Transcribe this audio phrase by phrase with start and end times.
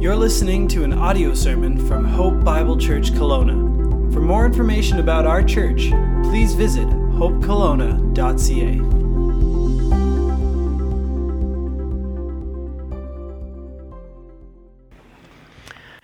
[0.00, 4.10] You're listening to an audio sermon from Hope Bible Church Kelowna.
[4.14, 5.90] For more information about our church,
[6.22, 8.99] please visit hopekelowna.ca.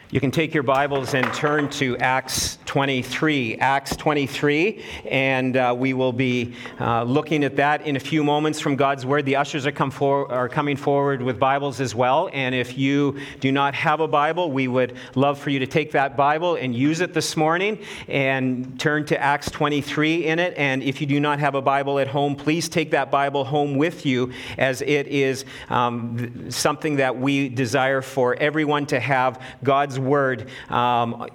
[0.09, 3.57] You can take your Bibles and turn to Acts 23.
[3.57, 8.61] Acts 23, and uh, we will be uh, looking at that in a few moments
[8.61, 9.25] from God's Word.
[9.25, 13.19] The ushers are, come for, are coming forward with Bibles as well, and if you
[13.41, 16.73] do not have a Bible, we would love for you to take that Bible and
[16.73, 17.77] use it this morning
[18.07, 20.55] and turn to Acts 23 in it.
[20.57, 23.75] And if you do not have a Bible at home, please take that Bible home
[23.75, 29.96] with you, as it is um, something that we desire for everyone to have God's
[29.97, 31.29] God's word um,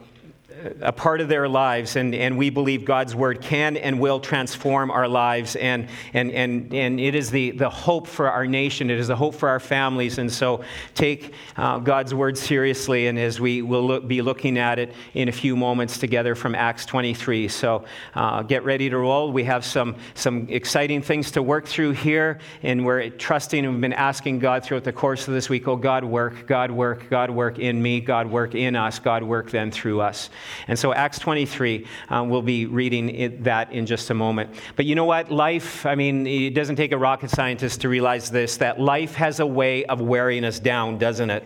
[0.81, 4.91] a part of their lives, and, and we believe God's word can and will transform
[4.91, 5.55] our lives.
[5.55, 9.15] And, and, and, and it is the, the hope for our nation, it is the
[9.15, 10.17] hope for our families.
[10.17, 10.63] And so
[10.95, 15.29] take uh, God's word seriously, and as we will look, be looking at it in
[15.29, 17.47] a few moments together from Acts 23.
[17.47, 17.85] So
[18.15, 19.31] uh, get ready to roll.
[19.31, 23.81] We have some, some exciting things to work through here, and we're trusting and we've
[23.81, 27.29] been asking God throughout the course of this week oh, God, work, God, work, God,
[27.29, 30.29] work in me, God, work in us, God, work then through us.
[30.67, 34.53] And so, Acts 23, uh, we'll be reading it, that in just a moment.
[34.75, 35.31] But you know what?
[35.31, 39.39] Life, I mean, it doesn't take a rocket scientist to realize this that life has
[39.39, 41.43] a way of wearing us down, doesn't it?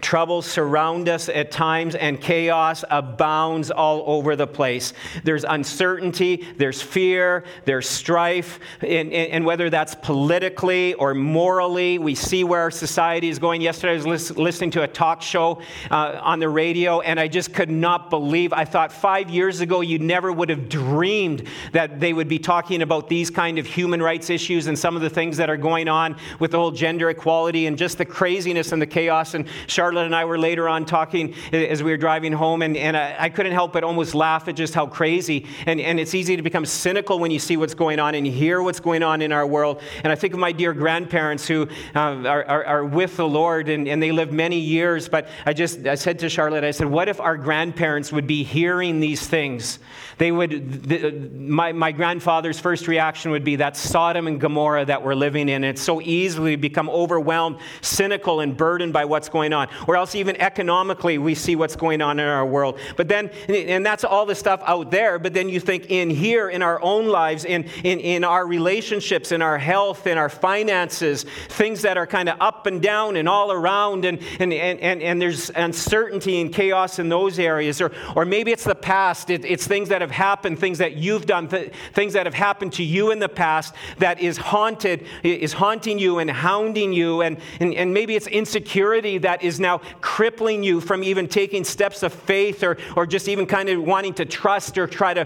[0.00, 4.92] Troubles surround us at times, and chaos abounds all over the place.
[5.24, 12.44] There's uncertainty, there's fear, there's strife, and, and whether that's politically or morally, we see
[12.44, 13.60] where our society is going.
[13.60, 17.52] Yesterday, I was listening to a talk show uh, on the radio, and I just
[17.54, 18.52] could not believe.
[18.52, 22.82] I thought five years ago, you never would have dreamed that they would be talking
[22.82, 25.88] about these kind of human rights issues and some of the things that are going
[25.88, 29.34] on with the whole gender equality and just the craziness and the chaos.
[29.34, 29.46] And
[29.82, 33.16] Charlotte and I were later on talking as we were driving home, and, and I,
[33.18, 35.44] I couldn't help but almost laugh at just how crazy.
[35.66, 38.62] And, and it's easy to become cynical when you see what's going on and hear
[38.62, 39.82] what's going on in our world.
[40.04, 41.66] And I think of my dear grandparents who
[41.96, 45.08] uh, are, are, are, with the Lord and, and they lived many years.
[45.08, 48.44] But I just I said to Charlotte, I said, what if our grandparents would be
[48.44, 49.80] hearing these things?
[50.22, 55.02] They would, the, my, my grandfather's first reaction would be that Sodom and Gomorrah that
[55.02, 55.64] we're living in.
[55.64, 60.36] It's so easily become overwhelmed, cynical, and burdened by what's going on or else even
[60.40, 62.78] economically we see what's going on in our world.
[62.96, 66.48] But then, and that's all the stuff out there, but then you think in here,
[66.48, 71.24] in our own lives, in, in, in our relationships, in our health, in our finances,
[71.48, 75.20] things that are kind of up and down and all around, and, and, and, and
[75.20, 77.80] there's uncertainty and chaos in those areas.
[77.80, 81.26] Or, or maybe it's the past, it, it's things that have happened, things that you've
[81.26, 85.52] done, th- things that have happened to you in the past that is haunted, is
[85.52, 90.62] haunting you and hounding you, and, and, and maybe it's insecurity that is now crippling
[90.62, 94.24] you from even taking steps of faith or, or just even kind of wanting to
[94.24, 95.24] trust or try to,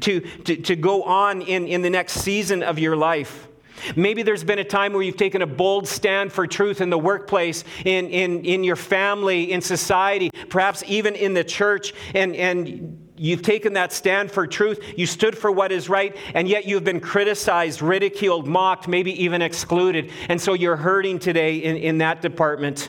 [0.00, 3.48] to, to, to go on in, in the next season of your life.
[3.96, 6.98] Maybe there's been a time where you've taken a bold stand for truth in the
[6.98, 13.07] workplace, in, in, in your family, in society, perhaps even in the church, and, and
[13.18, 14.80] you've taken that stand for truth.
[14.96, 19.42] You stood for what is right, and yet you've been criticized, ridiculed, mocked, maybe even
[19.42, 20.10] excluded.
[20.28, 22.88] And so you're hurting today in, in that department.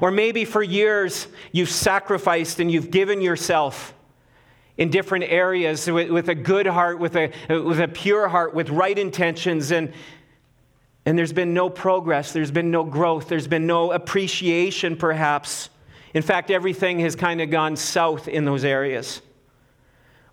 [0.00, 3.94] Or maybe for years you've sacrificed and you've given yourself
[4.76, 8.68] in different areas with, with, a good heart, with a, with a pure heart, with
[8.68, 9.92] right intentions, and,
[11.06, 15.70] and there's been no progress, there's been no growth, there's been no appreciation, perhaps.
[16.12, 19.22] In fact, everything has kind of gone south in those areas.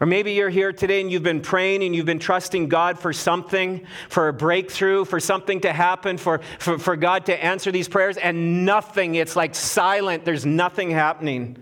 [0.03, 3.13] Or maybe you're here today and you've been praying and you've been trusting God for
[3.13, 7.87] something, for a breakthrough, for something to happen, for, for, for God to answer these
[7.87, 9.15] prayers, and nothing.
[9.15, 11.55] It's like silent, there's nothing happening.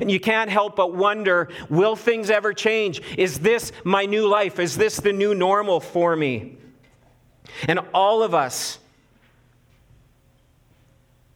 [0.00, 3.02] And you can't help but wonder will things ever change?
[3.18, 4.60] Is this my new life?
[4.60, 6.56] Is this the new normal for me?
[7.66, 8.78] And all of us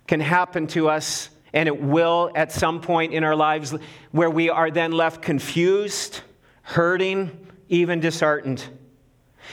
[0.07, 3.75] can happen to us, and it will at some point in our lives
[4.13, 6.21] where we are then left confused
[6.63, 8.65] hurting, even disheartened.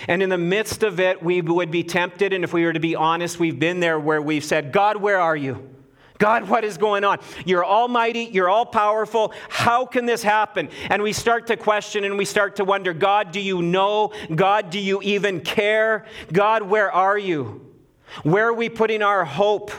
[0.08, 2.80] And in the midst of it, we would be tempted, and if we were to
[2.80, 5.68] be honest, we've been there where we've said, God, where are you?
[6.20, 7.20] God, what is going on?
[7.46, 9.34] You're almighty, you're all powerful.
[9.48, 10.70] How can this happen?
[10.90, 14.12] And we start to question and we start to wonder God, do you know?
[14.36, 16.06] God, do you even care?
[16.32, 17.66] God, where are you?
[18.24, 19.72] Where are we putting our hope?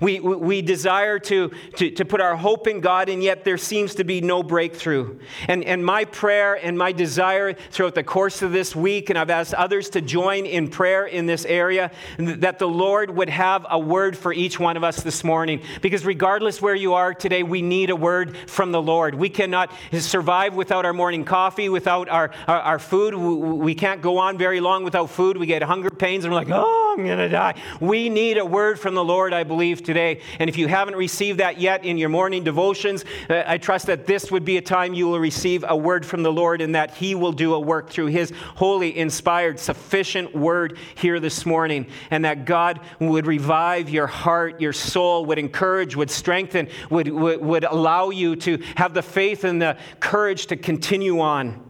[0.00, 3.94] We, we desire to, to, to put our hope in God, and yet there seems
[3.96, 5.18] to be no breakthrough.
[5.48, 9.30] And, and my prayer and my desire throughout the course of this week, and I've
[9.30, 13.78] asked others to join in prayer in this area, that the Lord would have a
[13.78, 15.62] word for each one of us this morning.
[15.80, 19.14] Because regardless where you are today, we need a word from the Lord.
[19.14, 23.14] We cannot survive without our morning coffee, without our, our, our food.
[23.14, 25.36] We can't go on very long without food.
[25.36, 27.60] We get hunger pains, and we're like, oh, I'm going to die.
[27.80, 30.20] We need a word from the Lord, I believe today.
[30.38, 34.06] And if you haven't received that yet in your morning devotions, uh, I trust that
[34.06, 36.94] this would be a time you will receive a word from the Lord and that
[36.94, 41.88] He will do a work through His holy, inspired, sufficient word here this morning.
[42.12, 47.40] And that God would revive your heart, your soul, would encourage, would strengthen, would, would,
[47.40, 51.60] would allow you to have the faith and the courage to continue on.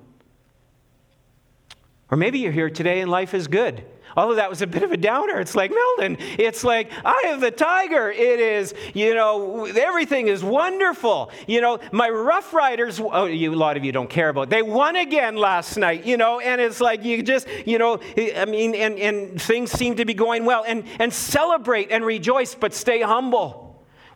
[2.10, 4.92] Or maybe you're here today and life is good although that was a bit of
[4.92, 5.40] a downer.
[5.40, 8.10] It's like, Milton, it's like, I have the tiger.
[8.10, 11.30] It is, you know, everything is wonderful.
[11.46, 14.62] You know, my Rough Riders, oh, you, a lot of you don't care about, they
[14.62, 18.00] won again last night, you know, and it's like, you just, you know,
[18.36, 20.64] I mean, and, and things seem to be going well.
[20.66, 23.64] And, and celebrate and rejoice, but stay humble.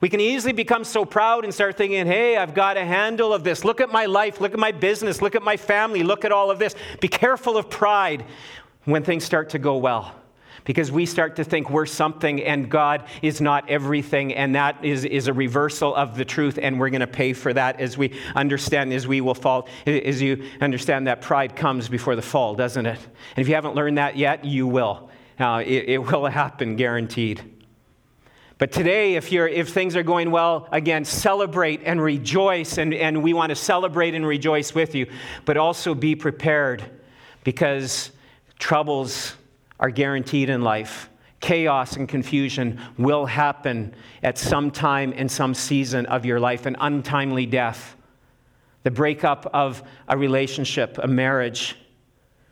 [0.01, 3.43] We can easily become so proud and start thinking, hey, I've got a handle of
[3.43, 3.65] this.
[3.65, 4.41] Look at my life.
[4.41, 5.21] Look at my business.
[5.21, 6.05] Look at my family.
[6.05, 6.77] Look at all of this.
[7.01, 8.25] Be careful of pride
[8.89, 10.15] when things start to go well.
[10.65, 15.05] Because we start to think we're something and God is not everything, and that is,
[15.05, 18.19] is a reversal of the truth, and we're going to pay for that as we
[18.35, 22.87] understand, as we will fall, as you understand that pride comes before the fall, doesn't
[22.87, 22.99] it?
[23.37, 25.11] And if you haven't learned that yet, you will.
[25.39, 27.43] Uh, it, it will happen, guaranteed.
[28.59, 33.23] But today, if, you're, if things are going well, again, celebrate and rejoice, and, and
[33.23, 35.07] we want to celebrate and rejoice with you,
[35.45, 36.85] but also be prepared
[37.45, 38.11] because
[38.59, 39.35] Troubles
[39.81, 41.09] are guaranteed in life.
[41.41, 46.77] Chaos and confusion will happen at some time in some season of your life, an
[46.81, 47.95] untimely death,
[48.83, 51.77] the breakup of a relationship, a marriage,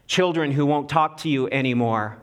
[0.06, 2.17] children who won't talk to you anymore,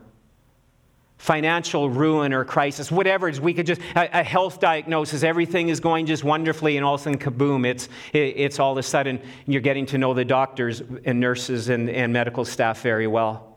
[1.18, 3.42] financial ruin or crisis, whatever it is.
[3.42, 7.02] We could just, a, a health diagnosis, everything is going just wonderfully, and all of
[7.02, 10.24] a sudden, kaboom, it's, it, it's all of a sudden you're getting to know the
[10.24, 13.53] doctors and nurses and, and medical staff very well.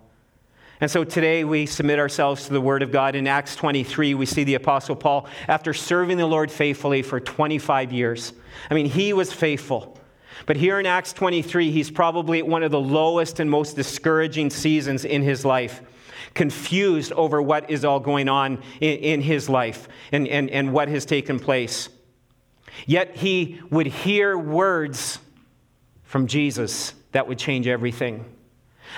[0.80, 3.14] And so today we submit ourselves to the Word of God.
[3.14, 7.92] In Acts 23, we see the Apostle Paul, after serving the Lord faithfully for 25
[7.92, 8.34] years.
[8.70, 9.98] I mean, he was faithful.
[10.44, 14.50] But here in Acts 23, he's probably at one of the lowest and most discouraging
[14.50, 15.80] seasons in his life,
[16.34, 20.88] confused over what is all going on in, in his life and, and, and what
[20.88, 21.88] has taken place.
[22.84, 25.20] Yet he would hear words
[26.02, 28.26] from Jesus that would change everything.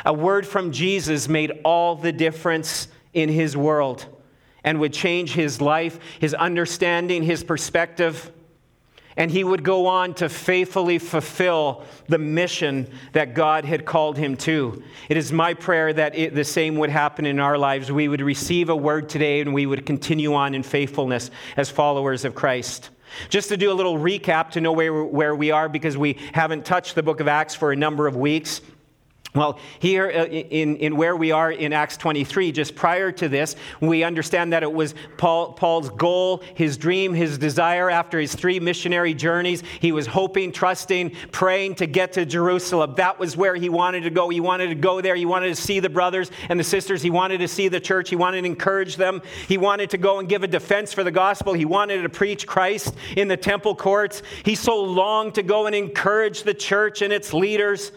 [0.04, 4.06] A word from Jesus made all the difference in his world
[4.64, 8.32] and would change his life, his understanding, his perspective.
[9.16, 14.36] And he would go on to faithfully fulfill the mission that God had called him
[14.38, 14.82] to.
[15.08, 17.90] It is my prayer that it, the same would happen in our lives.
[17.90, 22.24] We would receive a word today and we would continue on in faithfulness as followers
[22.24, 22.90] of Christ.
[23.28, 26.64] Just to do a little recap to know where, where we are, because we haven't
[26.64, 28.60] touched the book of Acts for a number of weeks.
[29.34, 33.56] Well, here uh, in, in where we are in Acts 23, just prior to this,
[33.78, 38.58] we understand that it was Paul, Paul's goal, his dream, his desire after his three
[38.58, 39.62] missionary journeys.
[39.80, 42.94] He was hoping, trusting, praying to get to Jerusalem.
[42.96, 44.30] That was where he wanted to go.
[44.30, 45.14] He wanted to go there.
[45.14, 47.02] He wanted to see the brothers and the sisters.
[47.02, 48.08] He wanted to see the church.
[48.08, 49.20] He wanted to encourage them.
[49.46, 51.52] He wanted to go and give a defense for the gospel.
[51.52, 54.22] He wanted to preach Christ in the temple courts.
[54.42, 57.92] He so longed to go and encourage the church and its leaders.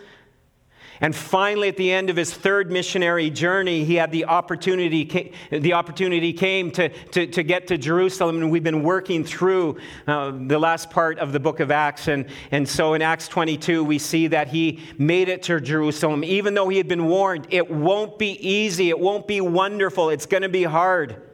[1.01, 5.73] And finally, at the end of his third missionary journey, he had the opportunity, the
[5.73, 8.37] opportunity came to, to, to get to Jerusalem.
[8.37, 12.07] And we've been working through uh, the last part of the book of Acts.
[12.07, 16.53] And, and so in Acts 22, we see that he made it to Jerusalem, even
[16.53, 20.43] though he had been warned it won't be easy, it won't be wonderful, it's going
[20.43, 21.30] to be hard.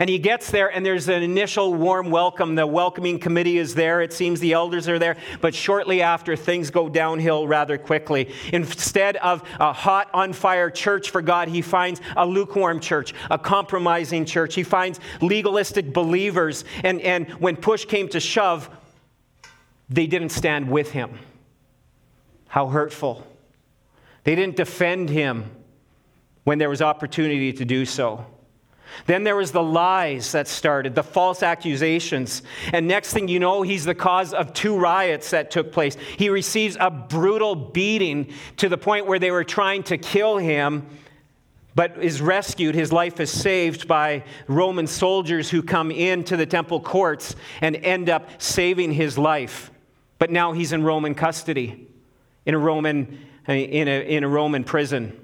[0.00, 2.54] And he gets there, and there's an initial warm welcome.
[2.54, 4.00] The welcoming committee is there.
[4.00, 5.18] It seems the elders are there.
[5.42, 8.32] But shortly after, things go downhill rather quickly.
[8.50, 13.36] Instead of a hot, on fire church for God, he finds a lukewarm church, a
[13.36, 14.54] compromising church.
[14.54, 16.64] He finds legalistic believers.
[16.82, 18.70] And, and when push came to shove,
[19.90, 21.18] they didn't stand with him.
[22.48, 23.26] How hurtful.
[24.24, 25.50] They didn't defend him
[26.44, 28.24] when there was opportunity to do so.
[29.06, 32.42] Then there was the lies that started, the false accusations.
[32.72, 35.96] And next thing you know, he's the cause of two riots that took place.
[36.16, 40.86] He receives a brutal beating to the point where they were trying to kill him,
[41.74, 42.74] but is rescued.
[42.74, 48.10] His life is saved by Roman soldiers who come into the temple courts and end
[48.10, 49.70] up saving his life.
[50.18, 51.88] But now he's in Roman custody,
[52.44, 53.18] in a Roman,
[53.48, 55.18] in a, in a Roman prison.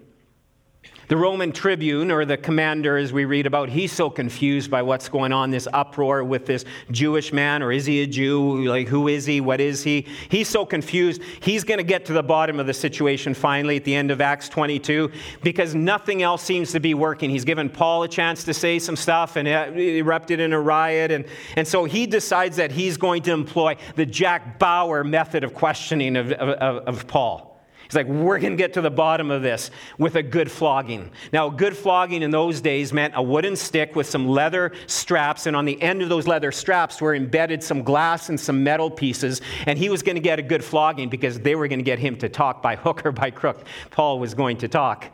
[1.08, 5.08] The Roman tribune, or the commander, as we read about, he's so confused by what's
[5.08, 8.64] going on, this uproar with this Jewish man, or is he a Jew?
[8.64, 9.40] Like, who is he?
[9.40, 10.04] What is he?
[10.28, 11.22] He's so confused.
[11.40, 14.20] He's going to get to the bottom of the situation finally at the end of
[14.20, 17.30] Acts 22 because nothing else seems to be working.
[17.30, 21.12] He's given Paul a chance to say some stuff and it erupted in a riot.
[21.12, 25.54] And, and so he decides that he's going to employ the Jack Bauer method of
[25.54, 27.55] questioning of, of, of Paul.
[27.86, 31.10] He's like, we're going to get to the bottom of this with a good flogging.
[31.32, 35.54] Now, good flogging in those days meant a wooden stick with some leather straps, and
[35.54, 39.40] on the end of those leather straps were embedded some glass and some metal pieces,
[39.66, 42.00] and he was going to get a good flogging because they were going to get
[42.00, 43.64] him to talk by hook or by crook.
[43.90, 45.06] Paul was going to talk.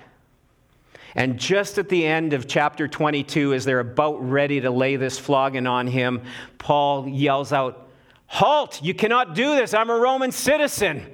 [1.14, 5.18] And just at the end of chapter 22, as they're about ready to lay this
[5.18, 6.22] flogging on him,
[6.56, 7.90] Paul yells out,
[8.26, 8.82] Halt!
[8.82, 9.74] You cannot do this.
[9.74, 11.04] I'm a Roman citizen.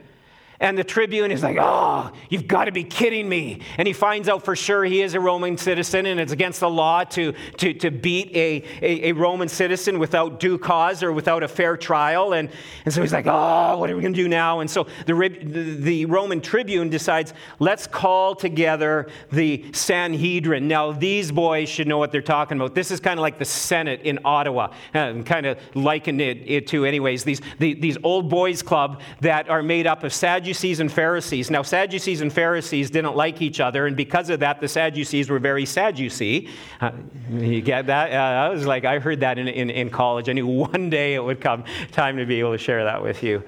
[0.61, 3.61] And the tribune is like, oh, you've got to be kidding me.
[3.77, 6.69] And he finds out for sure he is a Roman citizen and it's against the
[6.69, 11.45] law to, to, to beat a, a, a Roman citizen without due cause or without
[11.45, 12.33] a fair trial.
[12.33, 12.51] And,
[12.85, 14.59] and so he's like, oh, what are we going to do now?
[14.59, 20.67] And so the, the, Roman tribune decides, let's call together the Sanhedrin.
[20.67, 22.75] Now, these boys should know what they're talking about.
[22.75, 24.73] This is kind of like the Senate in Ottawa.
[24.93, 29.03] Uh, I'm kind of likened it, it to, anyways, these, the, these old boys club
[29.21, 31.51] that are made up of Sadducees Sadducees and Pharisees.
[31.51, 35.39] Now, Sadducees and Pharisees didn't like each other, and because of that, the Sadducees were
[35.39, 36.49] very Sadducee.
[36.81, 36.93] Uh,
[37.31, 38.13] you get that?
[38.13, 40.31] Uh, I was like, I heard that in, in, in college.
[40.31, 43.23] I knew one day it would come time to be able to share that with
[43.23, 43.45] you.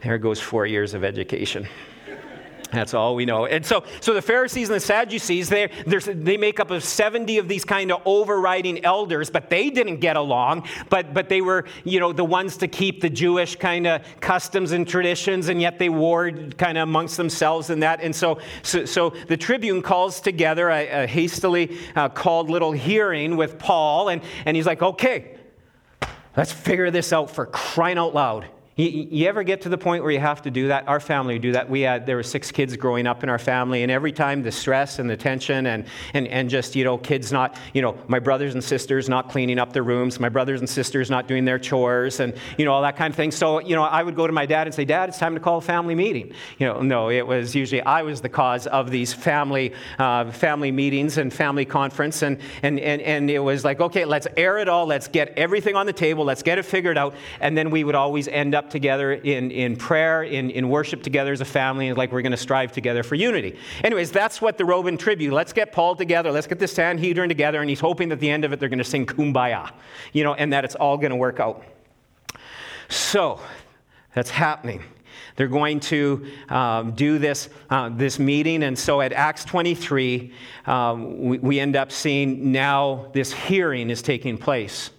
[0.00, 1.68] There goes four years of education.
[2.72, 3.46] That's all we know.
[3.46, 7.48] And so, so the Pharisees and the Sadducees, they they make up of 70 of
[7.48, 10.64] these kind of overriding elders, but they didn't get along.
[10.90, 14.72] But, but they were, you know, the ones to keep the Jewish kind of customs
[14.72, 18.00] and traditions, and yet they warred kind of amongst themselves in that.
[18.02, 23.36] And so, so, so the tribune calls together a, a hastily uh, called little hearing
[23.36, 25.36] with Paul, and, and he's like, okay,
[26.36, 28.46] let's figure this out for crying out loud.
[28.78, 30.86] You, you, ever get to the point where you have to do that?
[30.86, 31.68] Our family would do that.
[31.68, 34.52] We had, there were six kids growing up in our family, and every time the
[34.52, 38.20] stress and the tension and, and, and just, you know, kids not, you know, my
[38.20, 41.58] brothers and sisters not cleaning up their rooms, my brothers and sisters not doing their
[41.58, 43.32] chores, and, you know, all that kind of thing.
[43.32, 45.40] So, you know, I would go to my dad and say, Dad, it's time to
[45.40, 46.32] call a family meeting.
[46.58, 50.70] You know, no, it was usually I was the cause of these family, uh, family
[50.70, 54.68] meetings and family conference, and, and, and, and it was like, okay, let's air it
[54.68, 57.82] all, let's get everything on the table, let's get it figured out, and then we
[57.82, 61.92] would always end up together in, in prayer, in, in worship together as a family,
[61.92, 63.58] like we're going to strive together for unity.
[63.84, 65.32] Anyways, that's what the Roman tribune.
[65.32, 66.30] Let's get Paul together.
[66.30, 68.78] Let's get the Sanhedrin together, and he's hoping at the end of it they're going
[68.78, 69.70] to sing Kumbaya,
[70.12, 71.64] you know, and that it's all going to work out.
[72.88, 73.40] So
[74.14, 74.82] that's happening.
[75.36, 78.64] They're going to um, do this, uh, this meeting.
[78.64, 80.32] And so at Acts 23,
[80.66, 84.90] um, we, we end up seeing now this hearing is taking place.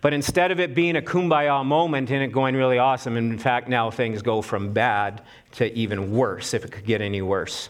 [0.00, 3.38] But instead of it being a kumbaya moment and it going really awesome, and in
[3.38, 7.68] fact, now things go from bad to even worse, if it could get any worse.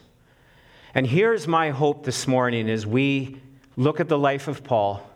[0.94, 3.40] And here's my hope this morning as we
[3.76, 5.08] look at the life of Paul,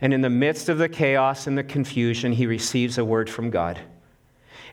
[0.00, 3.50] and in the midst of the chaos and the confusion, he receives a word from
[3.50, 3.80] God.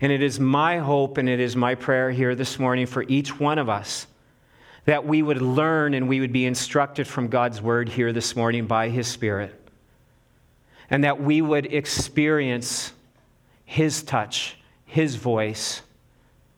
[0.01, 3.39] And it is my hope and it is my prayer here this morning for each
[3.39, 4.07] one of us
[4.85, 8.65] that we would learn and we would be instructed from God's word here this morning
[8.65, 9.60] by his Spirit
[10.91, 12.91] and that we would experience
[13.65, 15.81] His touch, His voice,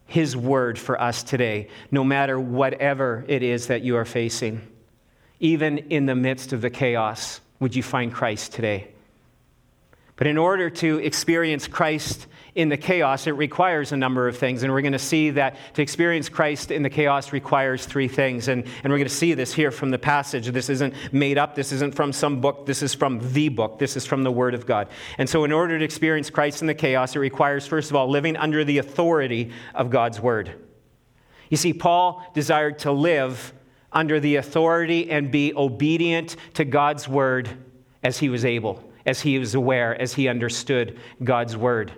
[0.08, 4.68] His word for us today, no matter whatever it is that you are facing.
[5.40, 8.90] Even in the midst of the chaos, would you find Christ today?
[10.16, 14.62] But in order to experience Christ in the chaos, it requires a number of things.
[14.62, 18.48] And we're going to see that to experience Christ in the chaos requires three things.
[18.48, 20.48] And, and we're going to see this here from the passage.
[20.48, 23.98] This isn't made up, this isn't from some book, this is from the book, this
[23.98, 24.88] is from the Word of God.
[25.18, 28.08] And so, in order to experience Christ in the chaos, it requires, first of all,
[28.08, 30.54] living under the authority of God's Word.
[31.50, 33.54] You see, Paul desired to live
[33.92, 37.50] under the authority and be obedient to God's Word
[38.04, 41.94] as he was able, as he was aware, as he understood God's Word.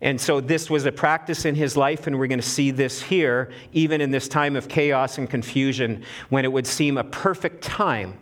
[0.00, 3.00] And so this was a practice in his life, and we're going to see this
[3.00, 7.62] here, even in this time of chaos and confusion, when it would seem a perfect
[7.62, 8.18] time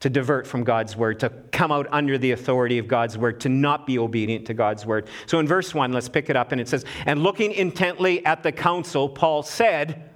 [0.00, 3.48] to divert from God's word, to come out under the authority of God's word, to
[3.48, 5.08] not be obedient to God's word.
[5.26, 8.42] So in verse 1, let's pick it up, and it says, And looking intently at
[8.42, 10.10] the council, Paul said,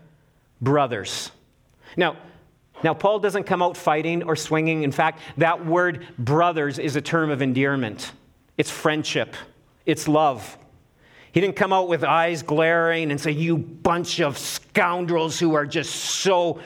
[0.60, 1.32] Brothers.
[1.96, 2.16] Now,
[2.84, 4.82] Now, Paul doesn't come out fighting or swinging.
[4.82, 8.12] In fact, that word brothers is a term of endearment,
[8.56, 9.34] it's friendship,
[9.84, 10.58] it's love.
[11.32, 15.66] He didn't come out with eyes glaring and say, You bunch of scoundrels who are
[15.66, 16.60] just so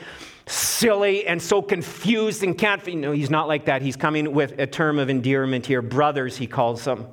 [0.45, 2.85] silly and so confused and can't.
[2.95, 3.81] No, he's not like that.
[3.81, 5.81] He's coming with a term of endearment here.
[5.81, 7.07] Brothers, he calls them.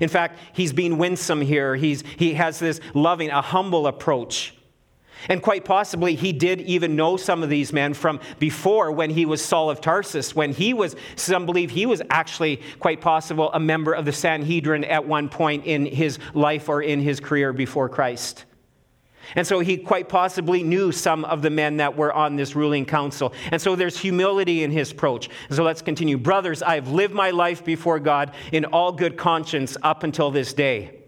[0.00, 1.74] In fact, he's being winsome here.
[1.74, 4.54] He's, he has this loving, a humble approach.
[5.28, 9.26] And quite possibly, he did even know some of these men from before when he
[9.26, 13.60] was Saul of Tarsus, when he was, some believe he was actually quite possible a
[13.60, 17.88] member of the Sanhedrin at one point in his life or in his career before
[17.88, 18.44] Christ.
[19.36, 22.84] And so he quite possibly knew some of the men that were on this ruling
[22.84, 23.32] council.
[23.52, 25.28] And so there's humility in his approach.
[25.50, 26.18] So let's continue.
[26.18, 30.52] Brothers, I have lived my life before God in all good conscience up until this
[30.52, 30.99] day.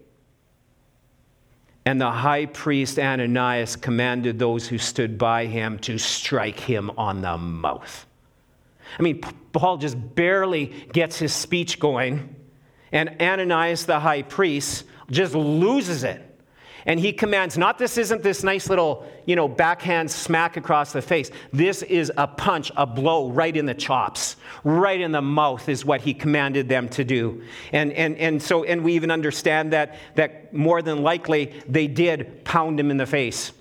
[1.85, 7.23] And the high priest Ananias commanded those who stood by him to strike him on
[7.23, 8.07] the mouth.
[8.99, 9.21] I mean,
[9.53, 12.37] Paul just barely gets his speech going,
[12.93, 16.32] and Ananias, the high priest, just loses it.
[16.87, 21.03] And he commands, not this isn't this nice little, you know, backhand smack across the
[21.03, 21.31] face.
[21.53, 25.85] This is a punch, a blow right in the chops, right in the mouth is
[25.85, 27.43] what he commanded them to do.
[27.73, 32.45] And, and, and so, and we even understand that, that more than likely they did
[32.45, 33.53] pound him in the face.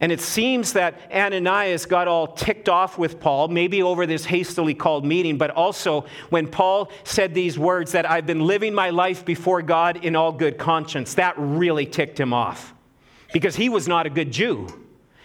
[0.00, 4.74] And it seems that Ananias got all ticked off with Paul, maybe over this hastily
[4.74, 9.24] called meeting, but also when Paul said these words that I've been living my life
[9.24, 11.14] before God in all good conscience.
[11.14, 12.74] That really ticked him off
[13.32, 14.68] because he was not a good Jew.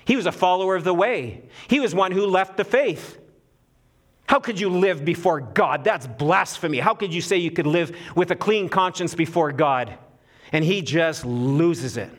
[0.05, 3.19] He was a follower of the way, he was one who left the faith.
[4.25, 5.83] How could you live before God?
[5.83, 6.79] That's blasphemy.
[6.79, 9.95] How could you say you could live with a clean conscience before God?
[10.51, 12.09] And he just loses it.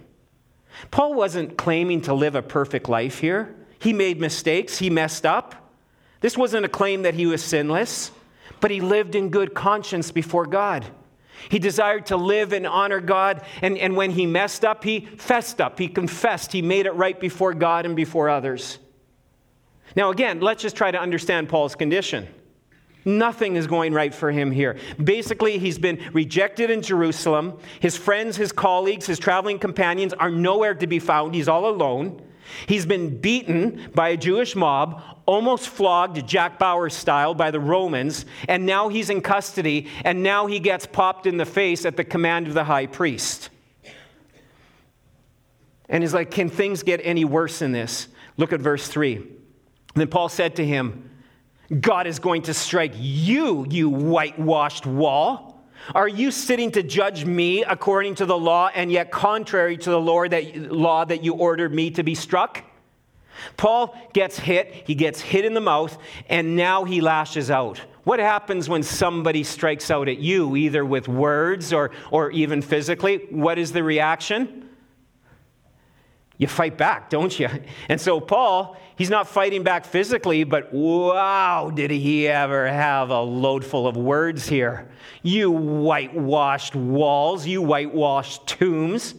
[0.90, 3.54] Paul wasn't claiming to live a perfect life here.
[3.78, 5.54] He made mistakes, he messed up.
[6.20, 8.10] This wasn't a claim that he was sinless,
[8.60, 10.86] but he lived in good conscience before God.
[11.50, 15.60] He desired to live and honor God, and, and when he messed up, he fessed
[15.60, 18.78] up, he confessed, he made it right before God and before others.
[19.94, 22.28] Now, again, let's just try to understand Paul's condition.
[23.04, 24.76] Nothing is going right for him here.
[25.02, 27.58] Basically, he's been rejected in Jerusalem.
[27.80, 31.34] His friends, his colleagues, his traveling companions are nowhere to be found.
[31.34, 32.22] He's all alone.
[32.66, 38.26] He's been beaten by a Jewish mob, almost flogged Jack Bauer style by the Romans,
[38.48, 42.04] and now he's in custody, and now he gets popped in the face at the
[42.04, 43.50] command of the high priest.
[45.88, 48.08] And he's like, Can things get any worse than this?
[48.36, 49.16] Look at verse 3.
[49.16, 49.26] And
[49.94, 51.10] then Paul said to him,
[51.80, 55.64] God is going to strike you, you whitewashed wall.
[55.94, 60.00] Are you sitting to judge me according to the law and yet contrary to the
[60.00, 62.62] Lord that, law that you ordered me to be struck?
[63.56, 65.98] Paul gets hit, he gets hit in the mouth,
[66.28, 67.78] and now he lashes out.
[68.04, 73.26] What happens when somebody strikes out at you, either with words or, or even physically?
[73.30, 74.64] What is the reaction?
[76.36, 77.48] you fight back, don't you?
[77.88, 83.20] And so Paul, he's not fighting back physically, but wow, did he ever have a
[83.20, 84.88] load full of words here.
[85.22, 89.14] You whitewashed walls, you whitewashed tombs.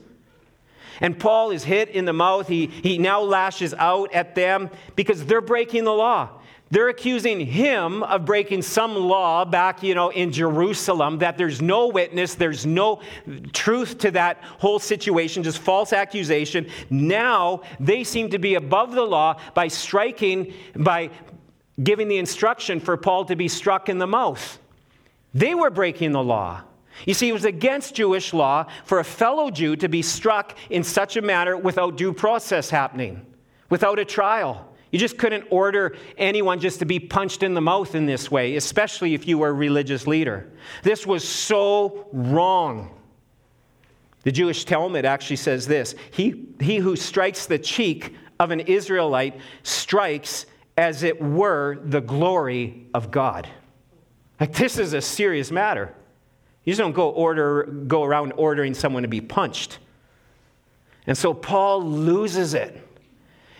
[1.01, 2.47] And Paul is hit in the mouth.
[2.47, 6.29] He, he now lashes out at them because they're breaking the law.
[6.75, 11.87] They're accusing him of breaking some law back, you know, in Jerusalem, that there's no
[11.87, 12.99] witness, there's no
[13.53, 16.67] truth to that whole situation, just false accusation.
[16.89, 21.11] Now they seem to be above the law by striking, by
[21.81, 24.59] giving the instruction for Paul to be struck in the mouth.
[25.33, 26.61] They were breaking the law.
[27.05, 30.83] You see, it was against Jewish law for a fellow Jew to be struck in
[30.83, 33.25] such a manner without due process happening,
[33.69, 34.74] without a trial.
[34.91, 38.55] You just couldn't order anyone just to be punched in the mouth in this way,
[38.55, 40.49] especially if you were a religious leader.
[40.83, 42.91] This was so wrong.
[44.23, 49.39] The Jewish Talmud actually says this he, he who strikes the cheek of an Israelite
[49.63, 50.45] strikes
[50.77, 53.47] as it were the glory of God.
[54.39, 55.93] Like, this is a serious matter.
[56.65, 59.79] You just don't go, order, go around ordering someone to be punched.
[61.07, 62.84] And so Paul loses it.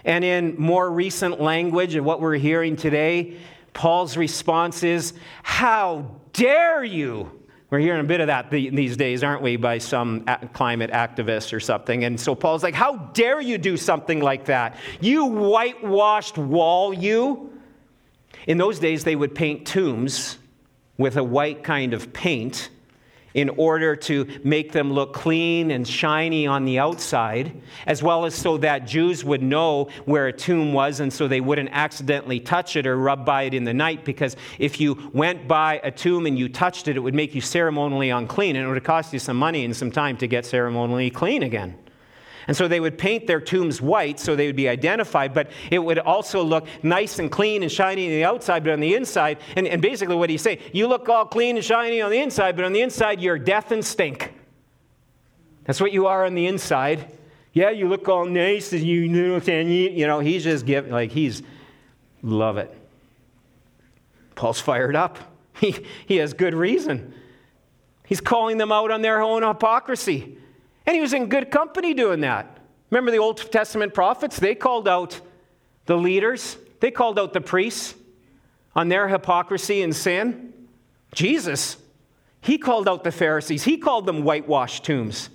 [0.05, 3.37] And in more recent language and what we're hearing today,
[3.73, 5.13] Paul's response is,
[5.43, 7.31] How dare you?
[7.71, 11.59] We're hearing a bit of that these days, aren't we, by some climate activists or
[11.59, 12.05] something.
[12.05, 14.77] And so Paul's like, How dare you do something like that?
[15.01, 17.51] You whitewashed wall, you.
[18.45, 20.37] In those days, they would paint tombs
[20.97, 22.69] with a white kind of paint
[23.35, 28.33] in order to make them look clean and shiny on the outside, as well as
[28.33, 32.75] so that Jews would know where a tomb was and so they wouldn't accidentally touch
[32.75, 34.05] it or rub by it in the night.
[34.05, 37.41] Because if you went by a tomb and you touched it, it would make you
[37.41, 41.09] ceremonially unclean and it would cost you some money and some time to get ceremonially
[41.09, 41.77] clean again.
[42.47, 45.79] And so they would paint their tombs white so they would be identified, but it
[45.79, 49.39] would also look nice and clean and shiny on the outside, but on the inside,
[49.55, 52.55] and, and basically what he's saying, you look all clean and shiny on the inside,
[52.55, 54.33] but on the inside, you're death and stink.
[55.63, 57.11] That's what you are on the inside.
[57.53, 61.41] Yeah, you look all nice and you, you know, he's just giving, like, he's,
[62.21, 62.75] love it.
[64.35, 65.17] Paul's fired up.
[65.57, 67.13] He, he has good reason.
[68.05, 70.37] He's calling them out on their own hypocrisy.
[70.85, 72.59] And he was in good company doing that.
[72.89, 74.39] Remember the Old Testament prophets?
[74.39, 75.19] They called out
[75.85, 77.93] the leaders, they called out the priests
[78.75, 80.53] on their hypocrisy and sin.
[81.13, 81.77] Jesus,
[82.41, 85.29] he called out the Pharisees, he called them whitewashed tombs.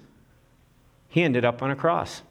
[1.08, 2.22] He ended up on a cross.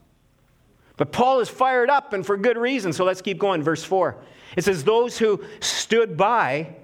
[1.00, 2.92] But Paul is fired up and for good reason.
[2.92, 3.64] So let's keep going.
[3.64, 4.18] Verse 4.
[4.58, 6.76] It says, Those who stood by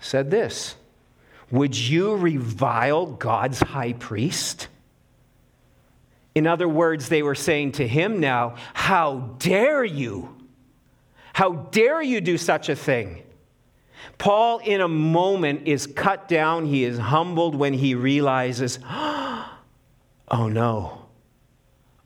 [0.00, 0.76] said this
[1.50, 4.68] Would you revile God's high priest?
[6.34, 10.36] In other words, they were saying to him now, How dare you?
[11.32, 13.22] How dare you do such a thing?
[14.18, 16.66] Paul, in a moment, is cut down.
[16.66, 18.78] He is humbled when he realizes,
[20.28, 21.06] Oh no,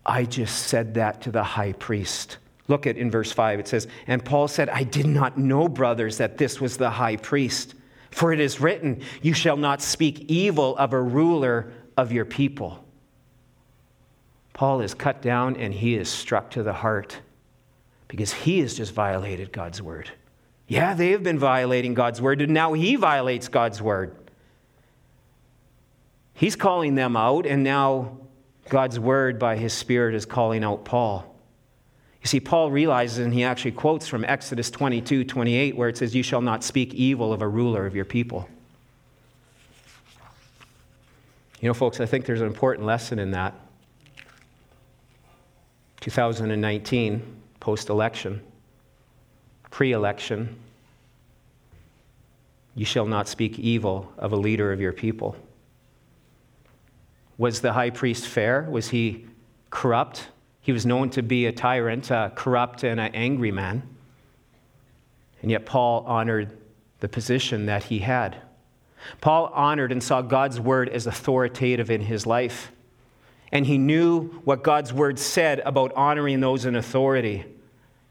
[0.05, 2.39] I just said that to the high priest.
[2.67, 6.19] Look at in verse 5, it says, And Paul said, I did not know, brothers,
[6.19, 7.75] that this was the high priest.
[8.11, 12.85] For it is written, You shall not speak evil of a ruler of your people.
[14.59, 17.21] Paul is cut down and he is struck to the heart
[18.09, 20.11] because he has just violated God's word.
[20.67, 24.17] Yeah, they have been violating God's word, and now he violates God's word.
[26.35, 28.19] He's calling them out, and now
[28.69, 31.37] God's word by his Spirit is calling out Paul.
[32.21, 36.17] You see, Paul realizes, and he actually quotes from Exodus 22 28, where it says,
[36.17, 38.49] You shall not speak evil of a ruler of your people.
[41.61, 43.55] You know, folks, I think there's an important lesson in that.
[46.09, 47.23] 2019,
[47.61, 48.41] post election,
[49.71, 50.57] pre election,
[52.75, 55.37] you shall not speak evil of a leader of your people.
[57.37, 58.63] Was the high priest fair?
[58.71, 59.27] Was he
[59.69, 60.29] corrupt?
[60.63, 63.83] He was known to be a tyrant, a corrupt, and an angry man.
[65.43, 66.57] And yet, Paul honored
[67.01, 68.35] the position that he had.
[69.21, 72.73] Paul honored and saw God's word as authoritative in his life
[73.53, 77.45] and he knew what God's word said about honoring those in authority.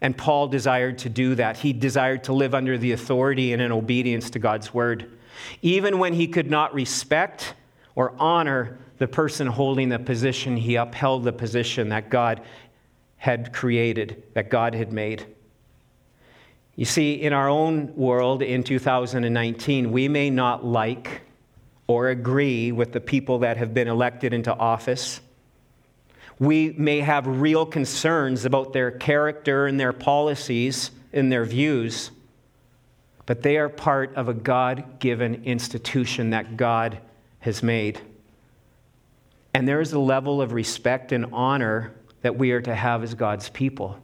[0.02, 1.58] And Paul desired to do that.
[1.58, 5.12] He desired to live under the authority and in obedience to God's word.
[5.62, 7.54] Even when he could not respect
[7.96, 12.42] or honor the person holding the position, he upheld the position that God
[13.18, 15.26] had created, that God had made.
[16.76, 21.22] You see, in our own world in 2019, we may not like
[21.88, 25.20] or agree with the people that have been elected into office.
[26.40, 32.12] We may have real concerns about their character and their policies and their views,
[33.26, 37.00] but they are part of a God given institution that God
[37.40, 38.00] has made.
[39.54, 43.16] And there is a level of respect and honor that we are to have as
[43.16, 44.00] God's people.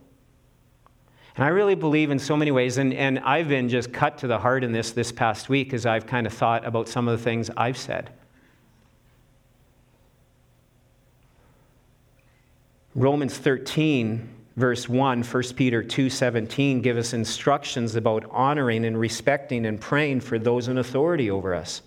[1.35, 4.27] And I really believe in so many ways, and, and I've been just cut to
[4.27, 7.17] the heart in this this past week as I've kind of thought about some of
[7.17, 8.11] the things I've said.
[12.95, 19.81] Romans 13, verse 1, 1 Peter 2:17 give us instructions about honoring and respecting and
[19.81, 21.81] praying for those in authority over us.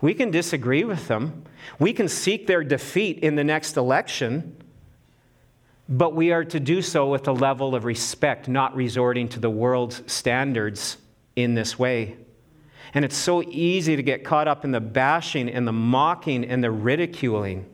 [0.00, 1.44] We can disagree with them.
[1.78, 4.56] We can seek their defeat in the next election,
[5.88, 9.50] but we are to do so with a level of respect, not resorting to the
[9.50, 10.96] world's standards
[11.36, 12.16] in this way.
[12.94, 16.62] And it's so easy to get caught up in the bashing and the mocking and
[16.62, 17.66] the ridiculing.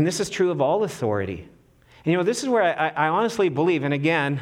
[0.00, 1.46] And this is true of all authority.
[2.04, 4.40] And you know, this is where I, I, honestly believe, and again,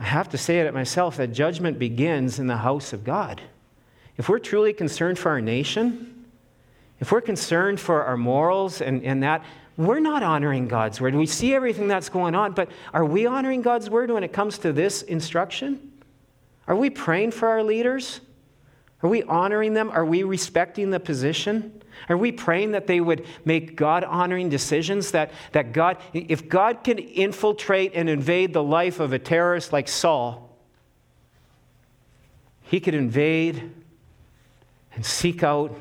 [0.00, 3.40] I have to say it myself, that judgment begins in the house of God.
[4.16, 6.24] If we're truly concerned for our nation,
[6.98, 9.44] if we're concerned for our morals and, and that,
[9.76, 11.14] we're not honoring God's word.
[11.14, 14.58] We see everything that's going on, but are we honoring God's word when it comes
[14.58, 15.92] to this instruction?
[16.66, 18.22] Are we praying for our leaders?
[19.02, 19.90] Are we honoring them?
[19.90, 21.82] Are we respecting the position?
[22.08, 25.12] Are we praying that they would make God honoring decisions?
[25.12, 29.88] That, that God, if God can infiltrate and invade the life of a terrorist like
[29.88, 30.56] Saul,
[32.62, 33.72] he could invade
[34.94, 35.80] and seek out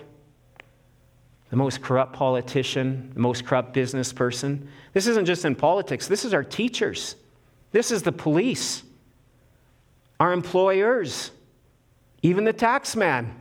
[1.50, 4.68] the most corrupt politician, the most corrupt business person.
[4.94, 7.16] This isn't just in politics, this is our teachers,
[7.72, 8.84] this is the police,
[10.20, 11.32] our employers,
[12.22, 13.34] even the tax man.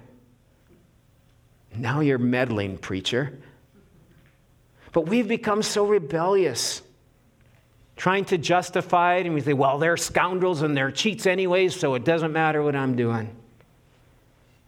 [1.74, 3.38] Now you're meddling, preacher.
[4.92, 6.80] But we've become so rebellious,
[7.96, 11.94] trying to justify it, and we say, well, they're scoundrels and they're cheats anyways, so
[11.94, 13.28] it doesn't matter what I'm doing.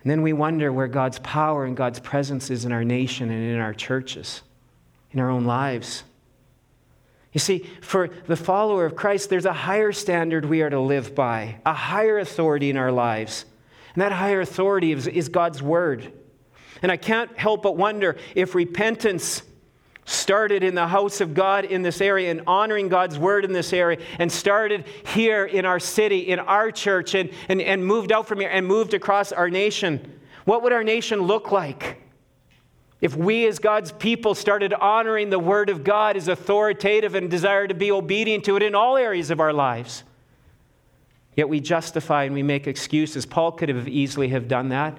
[0.02, 3.42] And then we wonder where God's power and God's presence is in our nation and
[3.42, 4.42] in our churches,
[5.12, 6.04] in our own lives.
[7.32, 11.14] You see, for the follower of Christ, there's a higher standard we are to live
[11.14, 13.44] by, a higher authority in our lives.
[13.98, 16.12] And that higher authority is, is God's Word.
[16.82, 19.42] And I can't help but wonder if repentance
[20.04, 23.72] started in the house of God in this area and honoring God's word in this
[23.72, 28.28] area and started here in our city, in our church, and, and, and moved out
[28.28, 32.00] from here and moved across our nation, what would our nation look like?
[33.00, 37.66] If we, as God's people, started honoring the Word of God as authoritative and desire
[37.66, 40.04] to be obedient to it in all areas of our lives,
[41.38, 43.24] yet we justify and we make excuses.
[43.24, 44.98] Paul could have easily have done that.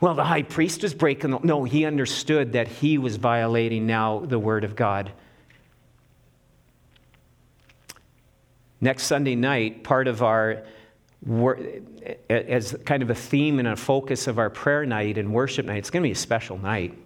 [0.00, 4.20] Well, the high priest was breaking the No, he understood that he was violating now
[4.20, 5.12] the word of God.
[8.80, 10.64] Next Sunday night, part of our
[12.30, 15.76] as kind of a theme and a focus of our prayer night and worship night,
[15.76, 16.96] it's going to be a special night.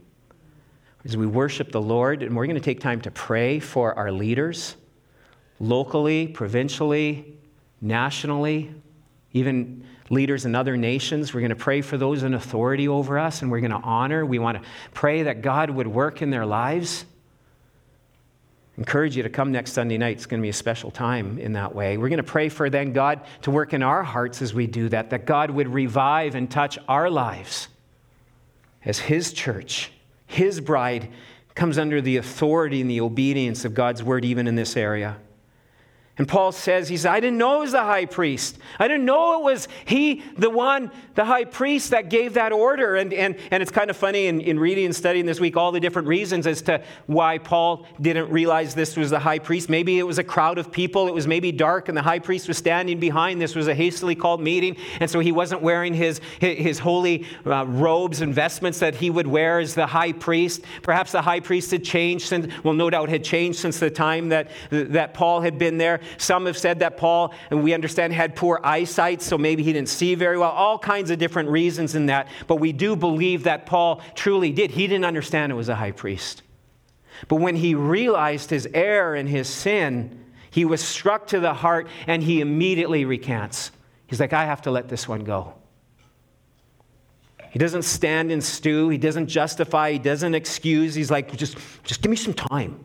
[1.04, 4.12] As we worship the Lord, and we're going to take time to pray for our
[4.12, 4.76] leaders,
[5.58, 7.33] locally, provincially,
[7.84, 8.74] nationally,
[9.32, 11.32] even leaders in other nations.
[11.32, 14.24] We're going to pray for those in authority over us, and we're going to honor.
[14.24, 17.04] We want to pray that God would work in their lives.
[18.76, 20.16] Encourage you to come next Sunday night.
[20.16, 21.96] It's going to be a special time in that way.
[21.96, 24.88] We're going to pray for then God to work in our hearts as we do
[24.88, 27.68] that, that God would revive and touch our lives
[28.84, 29.92] as His church,
[30.26, 31.08] His bride
[31.54, 35.16] comes under the authority and the obedience of God's word, even in this area.
[36.16, 38.58] And Paul says, he said, I didn't know it was the high priest.
[38.78, 42.94] I didn't know it was he, the one, the high priest that gave that order.
[42.94, 45.72] And, and, and it's kind of funny in, in reading and studying this week all
[45.72, 49.68] the different reasons as to why Paul didn't realize this was the high priest.
[49.68, 51.08] Maybe it was a crowd of people.
[51.08, 53.40] It was maybe dark and the high priest was standing behind.
[53.40, 54.76] This was a hastily called meeting.
[55.00, 59.26] And so he wasn't wearing his, his holy uh, robes and vestments that he would
[59.26, 60.62] wear as the high priest.
[60.82, 64.28] Perhaps the high priest had changed since, well, no doubt had changed since the time
[64.28, 66.02] that, that Paul had been there.
[66.16, 69.88] Some have said that Paul, and we understand, had poor eyesight, so maybe he didn't
[69.88, 70.50] see very well.
[70.50, 72.28] All kinds of different reasons in that.
[72.46, 74.70] But we do believe that Paul truly did.
[74.70, 76.42] He didn't understand it was a high priest.
[77.28, 81.88] But when he realized his error and his sin, he was struck to the heart
[82.06, 83.70] and he immediately recants.
[84.06, 85.54] He's like, I have to let this one go.
[87.50, 88.88] He doesn't stand and stew.
[88.88, 89.92] He doesn't justify.
[89.92, 90.94] He doesn't excuse.
[90.94, 92.84] He's like, just, just give me some time.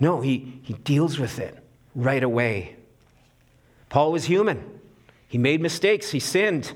[0.00, 1.62] No, he, he deals with it
[1.94, 2.76] right away.
[3.88, 4.80] Paul was human.
[5.26, 6.72] He made mistakes, he sinned.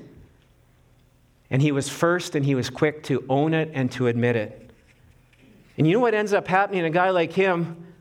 [1.49, 4.71] And he was first and he was quick to own it and to admit it.
[5.77, 6.81] And you know what ends up happening?
[6.81, 7.93] to A guy like him,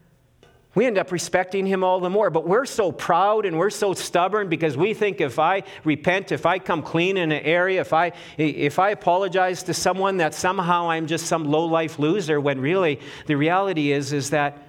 [0.74, 2.30] we end up respecting him all the more.
[2.30, 6.46] But we're so proud and we're so stubborn because we think if I repent, if
[6.46, 10.88] I come clean in an area, if I, if I apologize to someone, that somehow
[10.88, 14.66] I'm just some low life loser, when really the reality is, is that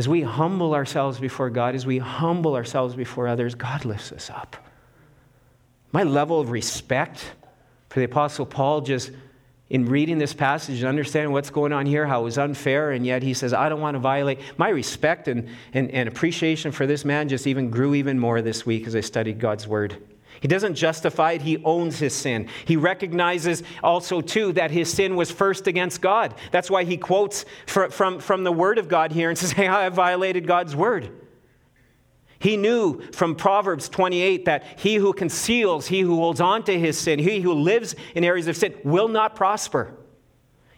[0.00, 4.30] as we humble ourselves before God, as we humble ourselves before others, God lifts us
[4.30, 4.56] up.
[5.92, 7.32] My level of respect
[7.90, 9.10] for the Apostle Paul, just
[9.68, 13.04] in reading this passage and understanding what's going on here, how it was unfair, and
[13.04, 14.40] yet he says, I don't want to violate.
[14.56, 18.64] My respect and, and, and appreciation for this man just even grew even more this
[18.64, 19.98] week as I studied God's word.
[20.40, 22.48] He doesn't justify it, he owns his sin.
[22.64, 26.34] He recognizes also, too, that his sin was first against God.
[26.50, 29.68] That's why he quotes from, from, from the Word of God here and says, Hey,
[29.68, 31.10] I have violated God's Word.
[32.38, 36.96] He knew from Proverbs 28 that he who conceals, he who holds on to his
[36.96, 39.94] sin, he who lives in areas of sin will not prosper.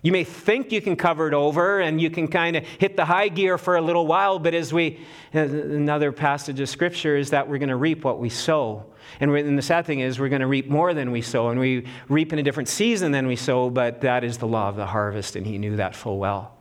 [0.03, 3.05] You may think you can cover it over and you can kind of hit the
[3.05, 4.99] high gear for a little while, but as we,
[5.33, 8.85] uh, another passage of scripture is that we're going to reap what we sow.
[9.21, 11.61] And, and the sad thing is, we're going to reap more than we sow, and
[11.61, 14.77] we reap in a different season than we sow, but that is the law of
[14.77, 16.57] the harvest, and he knew that full well.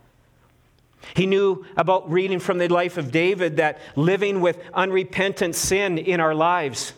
[1.16, 6.20] He knew about reading from the life of David that living with unrepentant sin in
[6.20, 6.94] our lives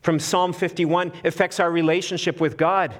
[0.00, 2.94] from Psalm 51 affects our relationship with God.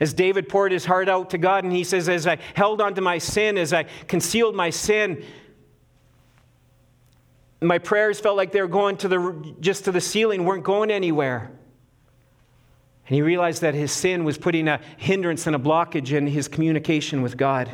[0.00, 3.02] As David poured his heart out to God, and he says, As I held onto
[3.02, 5.22] my sin, as I concealed my sin,
[7.60, 10.90] my prayers felt like they were going to the, just to the ceiling, weren't going
[10.90, 11.52] anywhere.
[13.06, 16.48] And he realized that his sin was putting a hindrance and a blockage in his
[16.48, 17.70] communication with God.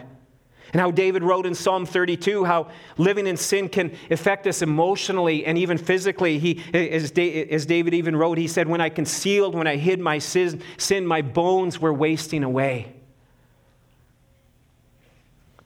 [0.76, 5.46] And how David wrote in Psalm 32 how living in sin can affect us emotionally
[5.46, 6.38] and even physically.
[6.38, 10.60] He, as, David even wrote, he said, When I concealed, when I hid my sin,
[10.76, 12.92] sin, my bones were wasting away.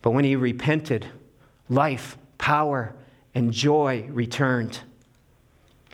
[0.00, 1.08] But when he repented,
[1.68, 2.94] life, power,
[3.34, 4.78] and joy returned.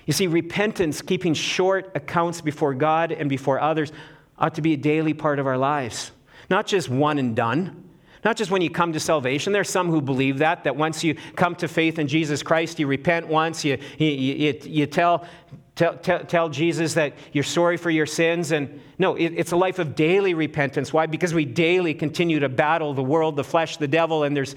[0.04, 3.92] You see, repentance, keeping short accounts before God and before others,
[4.38, 6.10] ought to be a daily part of our lives.
[6.50, 7.84] Not just one and done.
[8.26, 9.52] Not just when you come to salvation.
[9.52, 12.88] There's some who believe that, that once you come to faith in Jesus Christ, you
[12.88, 15.24] repent once, you, you, you, you tell,
[15.76, 18.50] tell, tell, tell, Jesus that you're sorry for your sins.
[18.50, 20.92] And no, it, it's a life of daily repentance.
[20.92, 21.06] Why?
[21.06, 24.56] Because we daily continue to battle the world, the flesh, the devil, and there's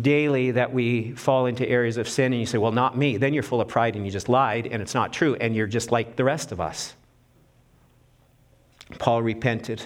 [0.00, 3.18] daily that we fall into areas of sin and you say, well, not me.
[3.18, 5.66] Then you're full of pride and you just lied and it's not true and you're
[5.66, 6.94] just like the rest of us.
[8.98, 9.82] Paul repented.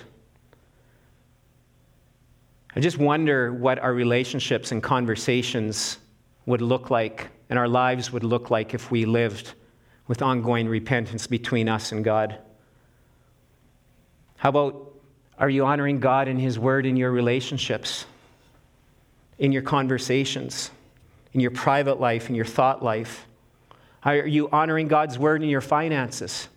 [2.76, 5.98] I just wonder what our relationships and conversations
[6.44, 9.54] would look like and our lives would look like if we lived
[10.06, 12.38] with ongoing repentance between us and God.
[14.36, 14.92] How about
[15.38, 18.06] are you honoring God and His Word in your relationships?
[19.38, 20.70] in your conversations,
[21.32, 23.26] in your private life, in your thought life?
[24.02, 26.48] Are you honoring God's word in your finances?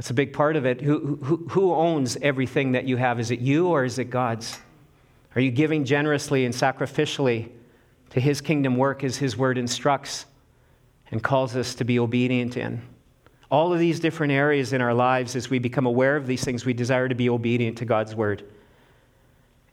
[0.00, 0.80] That's a big part of it.
[0.80, 3.20] Who, who, who owns everything that you have?
[3.20, 4.58] Is it you or is it God's?
[5.36, 7.50] Are you giving generously and sacrificially
[8.08, 10.24] to His kingdom work as His word instructs
[11.10, 12.80] and calls us to be obedient in?
[13.50, 16.64] All of these different areas in our lives, as we become aware of these things,
[16.64, 18.42] we desire to be obedient to God's word.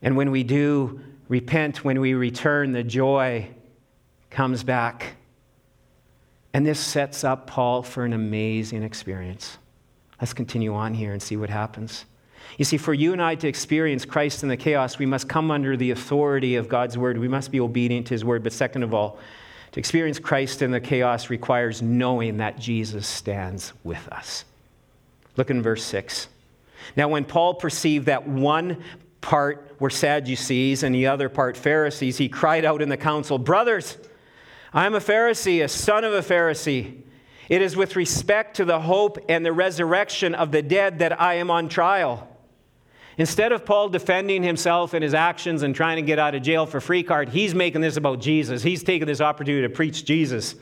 [0.01, 3.47] And when we do repent, when we return, the joy
[4.29, 5.15] comes back.
[6.53, 9.57] And this sets up Paul for an amazing experience.
[10.19, 12.05] Let's continue on here and see what happens.
[12.57, 15.51] You see, for you and I to experience Christ in the chaos, we must come
[15.51, 17.17] under the authority of God's word.
[17.17, 18.43] We must be obedient to his word.
[18.43, 19.19] But second of all,
[19.73, 24.45] to experience Christ in the chaos requires knowing that Jesus stands with us.
[25.35, 26.29] Look in verse 6.
[26.95, 28.81] Now, when Paul perceived that one
[29.21, 33.97] part were Sadducees and the other part Pharisees, he cried out in the council, Brothers,
[34.73, 37.01] I am a Pharisee, a son of a Pharisee.
[37.49, 41.35] It is with respect to the hope and the resurrection of the dead that I
[41.35, 42.27] am on trial.
[43.17, 46.65] Instead of Paul defending himself and his actions and trying to get out of jail
[46.65, 48.61] for free card, he's making this about Jesus.
[48.61, 50.55] He's taking this opportunity to preach Jesus.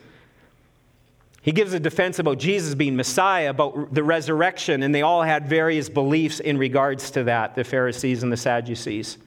[1.41, 5.48] He gives a defense about Jesus being Messiah, about the resurrection, and they all had
[5.48, 9.17] various beliefs in regards to that, the Pharisees and the Sadducees.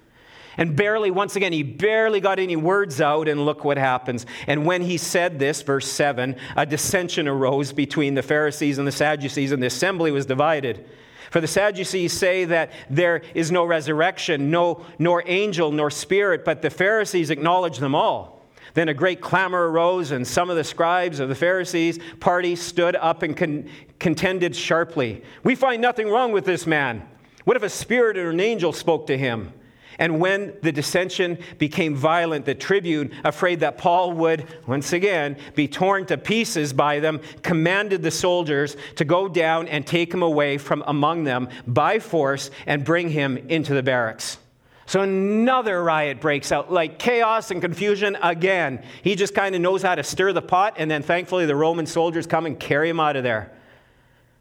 [0.58, 4.26] And barely, once again, he barely got any words out, and look what happens.
[4.48, 8.92] And when he said this, verse 7, a dissension arose between the Pharisees and the
[8.92, 10.84] Sadducees, and the assembly was divided.
[11.30, 16.60] For the Sadducees say that there is no resurrection, no, nor angel, nor spirit, but
[16.60, 18.44] the Pharisees acknowledge them all.
[18.74, 22.96] Then a great clamor arose, and some of the scribes of the Pharisees' party stood
[22.96, 23.68] up and con-
[24.00, 25.22] contended sharply.
[25.44, 27.06] We find nothing wrong with this man.
[27.44, 29.52] What if a spirit or an angel spoke to him?
[29.98, 35.66] And when the dissension became violent, the tribune, afraid that Paul would, once again, be
[35.66, 40.56] torn to pieces by them, commanded the soldiers to go down and take him away
[40.56, 44.38] from among them by force and bring him into the barracks.
[44.86, 48.82] So another riot breaks out, like chaos and confusion again.
[49.02, 51.84] He just kind of knows how to stir the pot, and then thankfully the Roman
[51.86, 53.52] soldiers come and carry him out of there.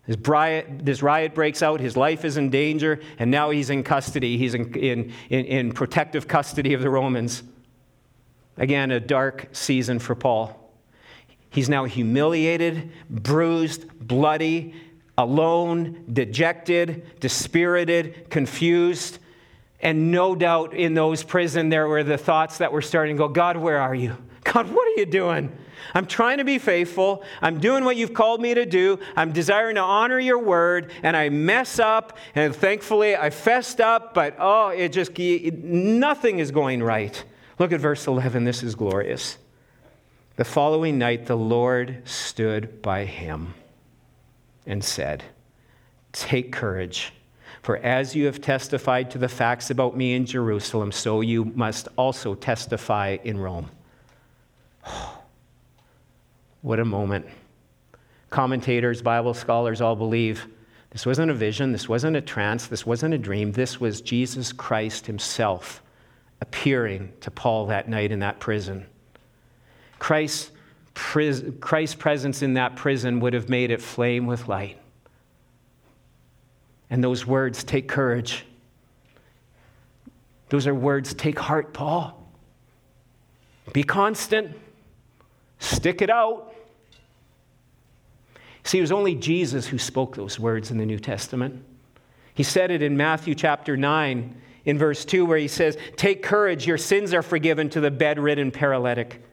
[0.08, 3.84] This riot, this riot breaks out, his life is in danger, and now he's in
[3.84, 4.38] custody.
[4.38, 7.44] He's in, in, in, in protective custody of the Romans.
[8.58, 10.72] Again, a dark season for Paul.
[11.50, 14.74] He's now humiliated, bruised, bloody,
[15.18, 19.20] alone, dejected, dispirited, confused
[19.80, 23.28] and no doubt in those prison, there were the thoughts that were starting to go,
[23.28, 24.18] God, where are you?
[24.58, 25.56] God, what are you doing?
[25.94, 27.24] I'm trying to be faithful.
[27.42, 29.00] I'm doing what you've called me to do.
[29.16, 34.14] I'm desiring to honor your word, and I mess up, and thankfully I fessed up,
[34.14, 37.24] but oh, it just, nothing is going right.
[37.60, 38.44] Look at verse 11.
[38.44, 39.38] This is glorious.
[40.36, 43.54] The following night, the Lord stood by him
[44.66, 45.24] and said,
[46.12, 47.14] Take courage.
[47.62, 51.88] For as you have testified to the facts about me in Jerusalem, so you must
[51.98, 53.70] also testify in Rome.
[56.62, 57.26] what a moment.
[58.30, 60.48] Commentators, Bible scholars all believe
[60.90, 63.52] this wasn't a vision, this wasn't a trance, this wasn't a dream.
[63.52, 65.84] This was Jesus Christ himself
[66.42, 68.86] appearing to Paul that night in that prison.
[70.00, 70.52] Christ's,
[70.94, 74.80] Christ's presence in that prison would have made it flame with light.
[76.90, 78.46] And those words, take courage.
[80.50, 82.14] Those are words, take heart, Paul.
[83.74, 84.56] Be constant.
[85.60, 86.54] Stick it out.
[88.64, 91.64] See, it was only Jesus who spoke those words in the New Testament.
[92.34, 94.36] He said it in Matthew chapter 9,
[94.66, 98.52] in verse 2, where he says, Take courage, your sins are forgiven to the bedridden
[98.52, 99.24] paralytic.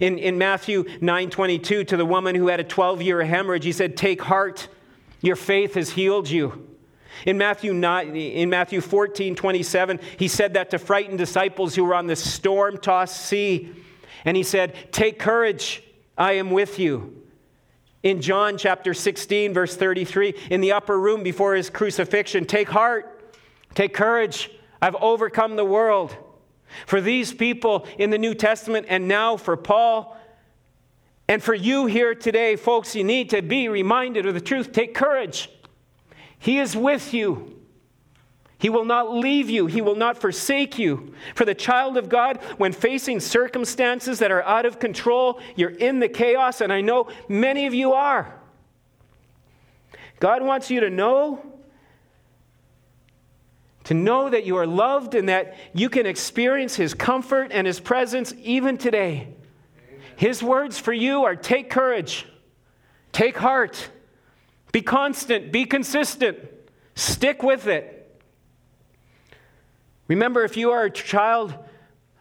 [0.00, 3.72] In, in Matthew 9 22, to the woman who had a 12 year hemorrhage, he
[3.72, 4.68] said, Take heart,
[5.20, 6.68] your faith has healed you.
[7.26, 11.94] In Matthew, 9, in Matthew 14 27, he said that to frightened disciples who were
[11.94, 13.74] on the storm tossed sea.
[14.28, 15.82] And he said, Take courage,
[16.18, 17.22] I am with you.
[18.02, 23.34] In John chapter 16, verse 33, in the upper room before his crucifixion, take heart,
[23.74, 24.50] take courage,
[24.82, 26.14] I've overcome the world.
[26.84, 30.14] For these people in the New Testament, and now for Paul,
[31.26, 34.72] and for you here today, folks, you need to be reminded of the truth.
[34.72, 35.48] Take courage.
[36.38, 37.57] He is with you.
[38.58, 39.66] He will not leave you.
[39.66, 41.14] He will not forsake you.
[41.34, 46.00] For the child of God, when facing circumstances that are out of control, you're in
[46.00, 48.34] the chaos, and I know many of you are.
[50.18, 51.44] God wants you to know
[53.84, 57.80] to know that you are loved and that you can experience His comfort and His
[57.80, 59.28] presence even today.
[60.14, 62.26] His words for you are take courage,
[63.12, 63.88] take heart,
[64.72, 66.38] be constant, be consistent,
[66.96, 67.97] stick with it.
[70.08, 71.54] Remember, if you are a child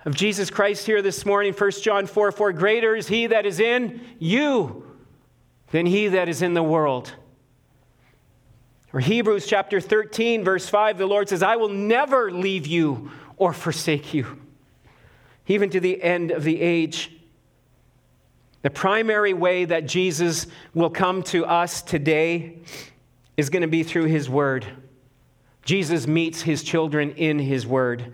[0.03, 3.59] of Jesus Christ here this morning, 1 John 4 4, greater is he that is
[3.59, 4.85] in you
[5.71, 7.13] than he that is in the world.
[8.93, 13.53] Or Hebrews chapter 13, verse 5, the Lord says, I will never leave you or
[13.53, 14.41] forsake you,
[15.47, 17.11] even to the end of the age.
[18.63, 22.57] The primary way that Jesus will come to us today
[23.37, 24.65] is going to be through his word.
[25.67, 28.13] Jesus meets his children in his word.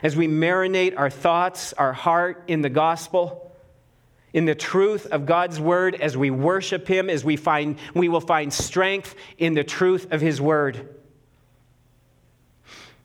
[0.00, 3.52] As we marinate our thoughts, our heart in the gospel,
[4.32, 8.20] in the truth of God's word, as we worship him, as we find we will
[8.20, 10.88] find strength in the truth of his word.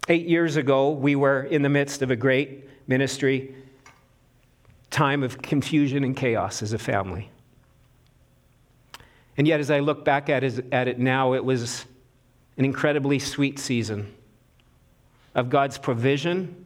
[0.07, 3.55] 8 years ago, we were in the midst of a great ministry
[4.91, 7.31] time of confusion and chaos as a family.
[9.35, 11.85] And yet, as I look back at it, at it now, it was
[12.59, 14.13] an incredibly sweet season
[15.33, 16.65] of God's provision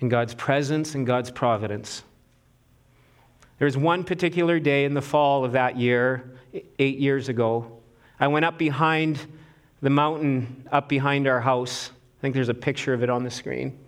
[0.00, 2.02] and God's presence and God's providence.
[3.58, 6.36] There was one particular day in the fall of that year,
[6.78, 7.80] eight years ago.
[8.20, 9.18] I went up behind
[9.80, 11.88] the mountain, up behind our house.
[12.18, 13.78] I think there's a picture of it on the screen.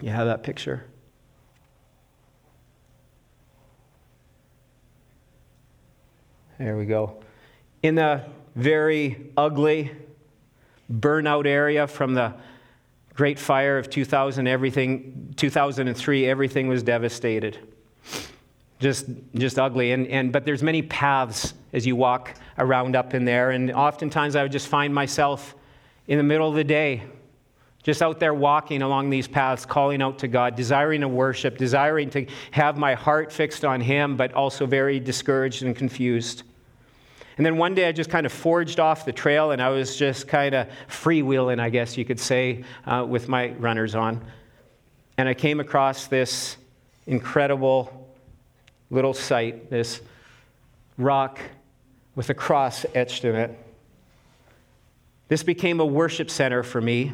[0.00, 0.86] You have that picture?
[6.58, 7.22] There we go.
[7.82, 8.24] In the
[8.60, 9.90] very ugly,
[10.92, 12.34] burnout area from the
[13.14, 17.58] Great Fire of 2000, everything, 2003, everything was devastated.
[18.78, 19.92] Just, just ugly.
[19.92, 23.50] And, and, but there's many paths as you walk around up in there.
[23.50, 25.54] And oftentimes I would just find myself
[26.06, 27.02] in the middle of the day,
[27.82, 32.10] just out there walking along these paths, calling out to God, desiring to worship, desiring
[32.10, 36.42] to have my heart fixed on Him, but also very discouraged and confused.
[37.36, 39.96] And then one day I just kind of forged off the trail and I was
[39.96, 44.24] just kind of freewheeling, I guess you could say, uh, with my runners on.
[45.16, 46.56] And I came across this
[47.06, 48.08] incredible
[48.90, 50.00] little site, this
[50.98, 51.38] rock
[52.14, 53.58] with a cross etched in it.
[55.28, 57.12] This became a worship center for me.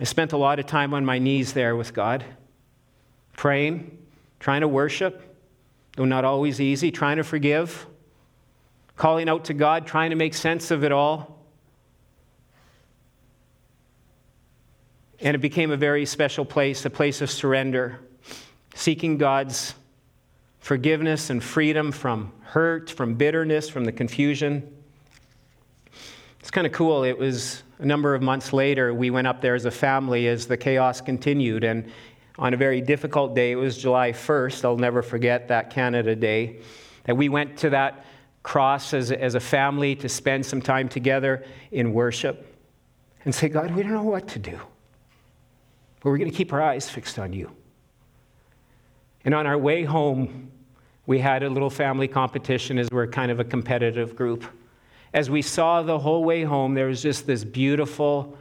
[0.00, 2.24] I spent a lot of time on my knees there with God,
[3.36, 3.96] praying,
[4.40, 5.36] trying to worship,
[5.96, 7.86] though not always easy, trying to forgive
[9.00, 11.38] calling out to God, trying to make sense of it all.
[15.20, 17.98] And it became a very special place, a place of surrender,
[18.74, 19.74] seeking God's
[20.58, 24.70] forgiveness and freedom from hurt, from bitterness, from the confusion.
[26.40, 27.02] It's kind of cool.
[27.02, 30.46] It was a number of months later, we went up there as a family as
[30.46, 31.64] the chaos continued.
[31.64, 31.90] And
[32.38, 36.60] on a very difficult day, it was July 1st, I'll never forget that Canada Day,
[37.04, 38.04] that we went to that
[38.42, 42.46] cross as, as a family to spend some time together in worship
[43.24, 44.58] and say, God, we don't know what to do,
[46.00, 47.50] but we're going to keep our eyes fixed on you.
[49.24, 50.50] And on our way home,
[51.06, 54.44] we had a little family competition as we're kind of a competitive group.
[55.12, 58.36] As we saw the whole way home, there was just this beautiful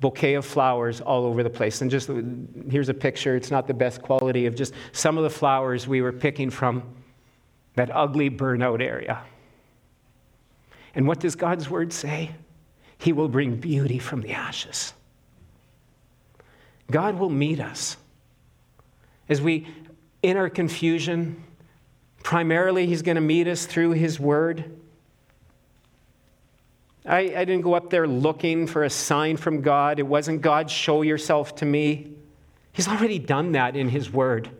[0.00, 1.80] bouquet of flowers all over the place.
[1.80, 2.10] And just
[2.70, 3.36] here's a picture.
[3.36, 6.82] It's not the best quality of just some of the flowers we were picking from
[7.74, 9.22] that ugly burnout area.
[10.98, 12.32] And what does God's word say?
[12.98, 14.92] He will bring beauty from the ashes.
[16.90, 17.96] God will meet us.
[19.28, 19.68] As we,
[20.22, 21.40] in our confusion,
[22.24, 24.76] primarily He's going to meet us through His Word.
[27.06, 30.00] I, I didn't go up there looking for a sign from God.
[30.00, 32.10] It wasn't God, show yourself to me.
[32.72, 34.50] He's already done that in His Word.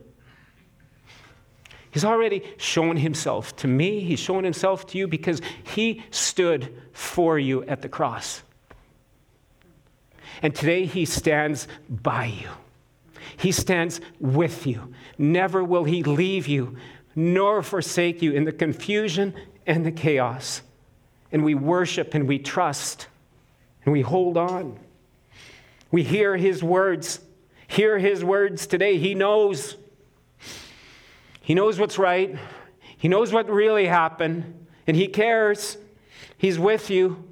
[1.91, 4.01] He's already shown himself to me.
[4.01, 8.43] He's shown himself to you because he stood for you at the cross.
[10.43, 12.51] And today he stands by you.
[13.37, 14.93] He stands with you.
[15.17, 16.77] Never will he leave you
[17.15, 19.35] nor forsake you in the confusion
[19.67, 20.63] and the chaos.
[21.33, 23.09] And we worship and we trust
[23.85, 24.79] and we hold on.
[25.91, 27.21] We hear his words.
[27.67, 28.99] Hear his words today.
[28.99, 29.77] He knows.
[31.49, 32.37] He knows what's right.
[32.99, 34.67] He knows what really happened.
[34.87, 35.79] And he cares.
[36.37, 37.25] He's with you.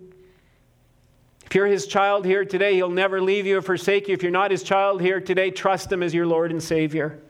[1.45, 4.15] If you're his child here today, he'll never leave you or forsake you.
[4.15, 7.21] If you're not his child here today, trust him as your Lord and Savior,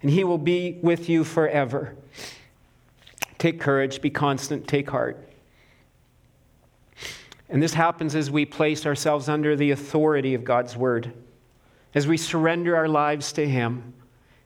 [0.00, 1.96] and he will be with you forever.
[3.38, 5.28] Take courage, be constant, take heart.
[7.48, 11.12] And this happens as we place ourselves under the authority of God's word.
[11.96, 13.94] As we surrender our lives to him,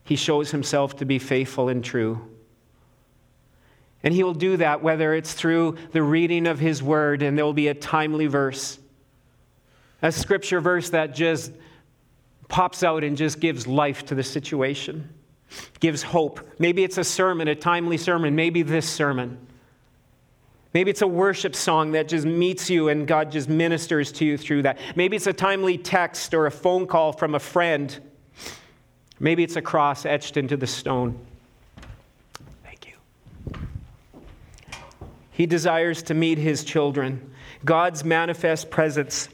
[0.05, 2.28] he shows himself to be faithful and true.
[4.03, 7.44] And he will do that whether it's through the reading of his word, and there
[7.44, 8.78] will be a timely verse
[10.03, 11.53] a scripture verse that just
[12.48, 15.09] pops out and just gives life to the situation,
[15.80, 16.40] gives hope.
[16.59, 19.38] Maybe it's a sermon, a timely sermon, maybe this sermon.
[20.74, 24.36] Maybe it's a worship song that just meets you and God just ministers to you
[24.36, 24.78] through that.
[24.96, 27.98] Maybe it's a timely text or a phone call from a friend.
[29.22, 31.16] Maybe it's a cross etched into the stone.
[32.64, 33.60] Thank you.
[35.30, 37.30] He desires to meet his children.
[37.64, 39.28] God's manifest presence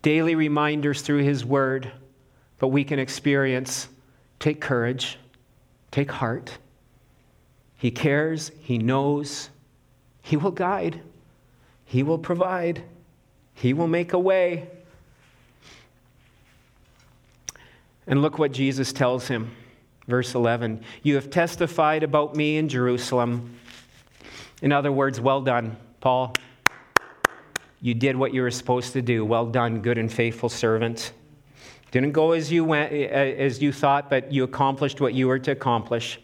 [0.00, 1.90] daily reminders through His Word,
[2.60, 3.88] but we can experience
[4.38, 5.18] take courage,
[5.90, 6.56] take heart.
[7.76, 9.50] He cares, He knows,
[10.22, 11.00] He will guide,
[11.84, 12.84] He will provide,
[13.54, 14.68] He will make a way.
[18.08, 19.54] And look what Jesus tells him.
[20.08, 23.54] Verse 11 You have testified about me in Jerusalem.
[24.62, 26.34] In other words, well done, Paul.
[27.80, 29.24] You did what you were supposed to do.
[29.24, 31.12] Well done, good and faithful servant.
[31.92, 35.52] Didn't go as you went as you thought, but you accomplished what you were to
[35.52, 36.18] accomplish.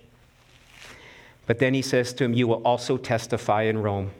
[1.46, 4.10] But then he says to him, You will also testify in Rome.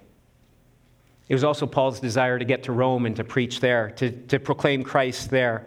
[1.28, 4.38] It was also Paul's desire to get to Rome and to preach there, to, to
[4.38, 5.66] proclaim Christ there.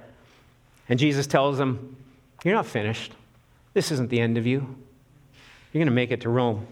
[0.89, 1.95] And Jesus tells him,
[2.43, 3.13] You're not finished.
[3.73, 4.59] This isn't the end of you.
[5.71, 6.65] You're going to make it to Rome.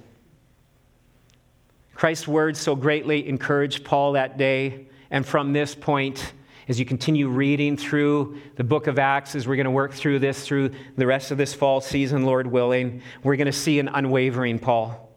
[1.93, 4.87] Christ's words so greatly encouraged Paul that day.
[5.11, 6.33] And from this point,
[6.67, 10.19] as you continue reading through the book of Acts, as we're going to work through
[10.19, 13.87] this through the rest of this fall season, Lord willing, we're going to see an
[13.87, 15.09] unwavering Paul.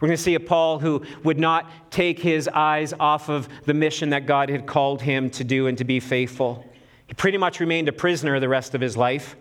[0.00, 3.74] We're going to see a Paul who would not take his eyes off of the
[3.74, 6.66] mission that God had called him to do and to be faithful.
[7.12, 9.36] He pretty much remained a prisoner the rest of his life,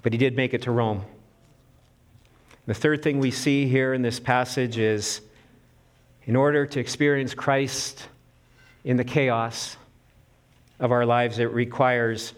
[0.00, 1.04] but he did make it to Rome.
[2.64, 5.20] The third thing we see here in this passage is
[6.24, 8.08] in order to experience Christ
[8.84, 9.76] in the chaos
[10.80, 12.32] of our lives, it requires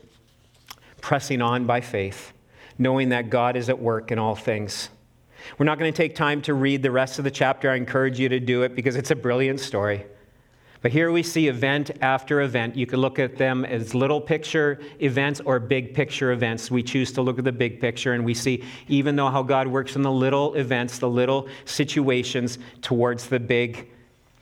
[1.00, 2.32] pressing on by faith,
[2.76, 4.88] knowing that God is at work in all things.
[5.58, 7.70] We're not going to take time to read the rest of the chapter.
[7.70, 10.04] I encourage you to do it because it's a brilliant story.
[10.84, 12.76] But here we see event after event.
[12.76, 16.70] You could look at them as little picture events or big picture events.
[16.70, 19.66] We choose to look at the big picture, and we see, even though how God
[19.66, 23.88] works in the little events, the little situations, towards the big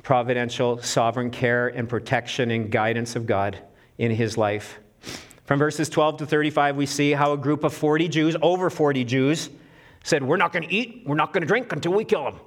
[0.02, 3.60] providential, sovereign care and protection and guidance of God
[3.98, 4.80] in his life.
[5.44, 9.04] From verses 12 to 35, we see how a group of 40 Jews, over 40
[9.04, 9.48] Jews,
[10.02, 12.40] said, We're not going to eat, we're not going to drink until we kill him.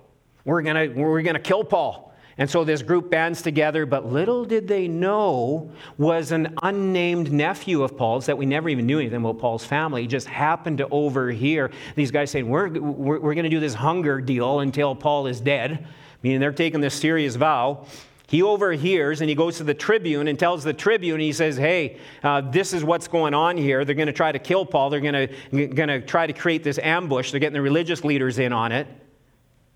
[0.43, 2.11] We're going to we're going to kill Paul.
[2.37, 7.81] And so this group bands together, but little did they know was an unnamed nephew
[7.81, 10.01] of Paul's that we never even knew anything about Paul's family.
[10.01, 13.73] He just happened to overhear these guys saying, We're, we're, we're going to do this
[13.73, 15.87] hunger deal until Paul is dead,
[16.23, 17.85] meaning they're taking this serious vow.
[18.27, 21.99] He overhears and he goes to the tribune and tells the tribune, he says, Hey,
[22.21, 23.85] uh, this is what's going on here.
[23.85, 24.89] They're going to try to kill Paul.
[24.89, 27.31] They're going to, going to try to create this ambush.
[27.31, 28.87] They're getting the religious leaders in on it.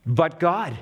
[0.05, 0.75] But God,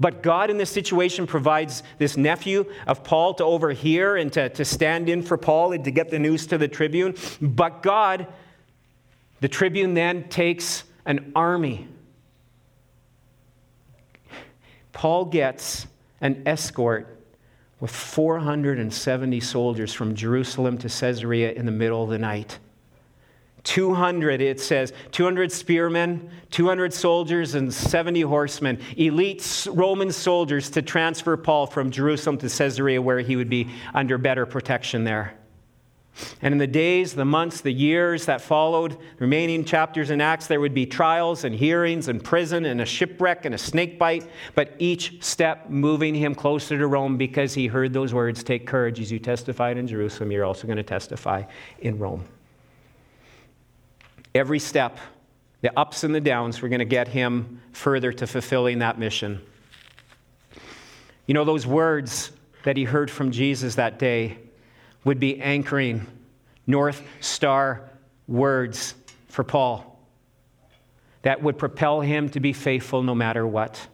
[0.00, 4.64] but God in this situation provides this nephew of Paul to overhear and to, to
[4.64, 7.14] stand in for Paul and to get the news to the tribune.
[7.40, 8.26] But God,
[9.40, 11.86] the tribune then takes an army.
[14.92, 15.86] Paul gets
[16.22, 17.18] an escort
[17.78, 22.58] with 470 soldiers from Jerusalem to Caesarea in the middle of the night.
[23.64, 31.36] 200, it says, 200 spearmen, 200 soldiers, and 70 horsemen, elite Roman soldiers to transfer
[31.36, 35.34] Paul from Jerusalem to Caesarea, where he would be under better protection there.
[36.42, 40.60] And in the days, the months, the years that followed, remaining chapters in Acts, there
[40.60, 44.74] would be trials and hearings and prison and a shipwreck and a snake bite, but
[44.78, 49.12] each step moving him closer to Rome because he heard those words Take courage as
[49.12, 51.44] you testified in Jerusalem, you're also going to testify
[51.80, 52.24] in Rome.
[54.34, 54.98] Every step,
[55.60, 59.40] the ups and the downs, were going to get him further to fulfilling that mission.
[61.26, 62.32] You know, those words
[62.64, 64.38] that he heard from Jesus that day
[65.04, 66.06] would be anchoring
[66.66, 67.90] North Star
[68.28, 68.94] words
[69.28, 69.90] for Paul
[71.22, 73.86] that would propel him to be faithful no matter what.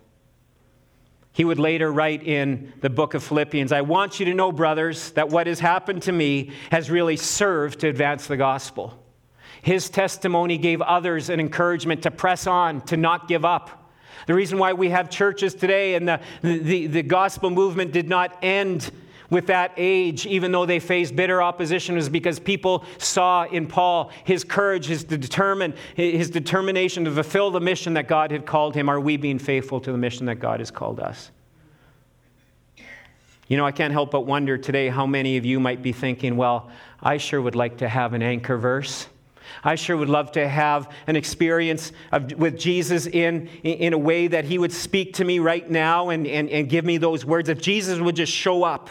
[1.32, 5.11] He would later write in the book of Philippians I want you to know, brothers,
[5.12, 9.03] that what has happened to me has really served to advance the gospel.
[9.67, 13.91] His testimony gave others an encouragement to press on, to not give up.
[14.29, 18.39] The reason why we have churches today and the, the, the gospel movement did not
[18.43, 18.93] end
[19.29, 24.12] with that age, even though they faced bitter opposition, was because people saw in Paul
[24.23, 28.89] his courage, his, determine, his determination to fulfill the mission that God had called him.
[28.89, 31.33] Are we being faithful to the mission that God has called us?
[33.49, 36.37] You know, I can't help but wonder today how many of you might be thinking,
[36.37, 36.71] well,
[37.03, 39.09] I sure would like to have an anchor verse.
[39.67, 44.29] I sure would love to have an experience of, with Jesus in, in a way
[44.29, 47.49] that he would speak to me right now and, and, and give me those words.
[47.49, 48.89] If Jesus would just show up.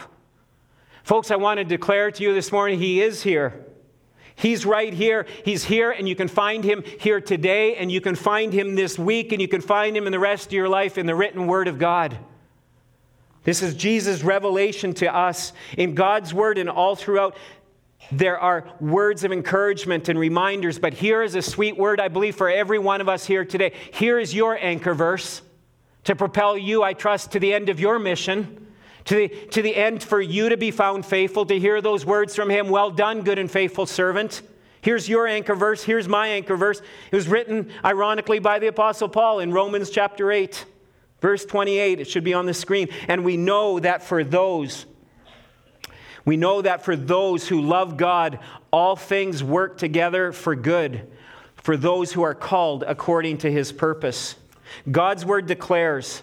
[1.02, 3.64] Folks, I want to declare to you this morning, He is here.
[4.34, 5.24] He's right here.
[5.46, 8.98] He's here, and you can find Him here today, and you can find Him this
[8.98, 11.46] week, and you can find Him in the rest of your life in the written
[11.46, 12.18] Word of God.
[13.44, 17.34] This is Jesus' revelation to us in God's Word and all throughout.
[18.12, 22.36] There are words of encouragement and reminders, but here is a sweet word, I believe,
[22.36, 23.72] for every one of us here today.
[23.92, 25.42] Here is your anchor verse
[26.04, 28.66] to propel you, I trust, to the end of your mission
[29.06, 32.34] to the, to the end for you to be found faithful, to hear those words
[32.34, 34.42] from him Well done, good and faithful servant.
[34.82, 35.82] Here's your anchor verse.
[35.82, 36.80] Here's my anchor verse.
[37.10, 40.64] It was written, ironically, by the Apostle Paul in Romans chapter 8,
[41.20, 42.00] verse 28.
[42.00, 42.88] It should be on the screen.
[43.08, 44.86] And we know that for those,
[46.26, 48.38] we know that for those who love God,
[48.70, 51.10] all things work together for good,
[51.54, 54.36] for those who are called according to his purpose.
[54.90, 56.22] God's word declares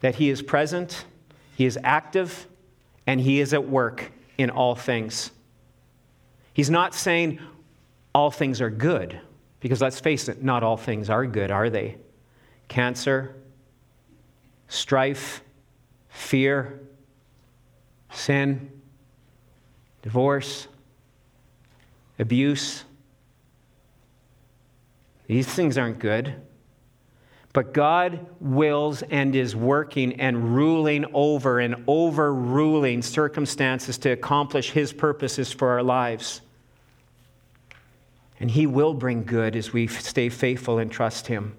[0.00, 1.06] that he is present
[1.56, 2.46] he is active
[3.06, 5.30] and he is at work in all things.
[6.52, 7.40] He's not saying
[8.14, 9.18] all things are good,
[9.60, 11.96] because let's face it, not all things are good, are they?
[12.68, 13.34] Cancer,
[14.68, 15.42] strife,
[16.10, 16.78] fear,
[18.10, 18.70] sin,
[20.02, 20.68] divorce,
[22.18, 22.84] abuse.
[25.26, 26.34] These things aren't good.
[27.52, 34.92] But God wills and is working and ruling over and overruling circumstances to accomplish His
[34.92, 36.42] purposes for our lives.
[38.38, 41.56] And He will bring good as we stay faithful and trust Him.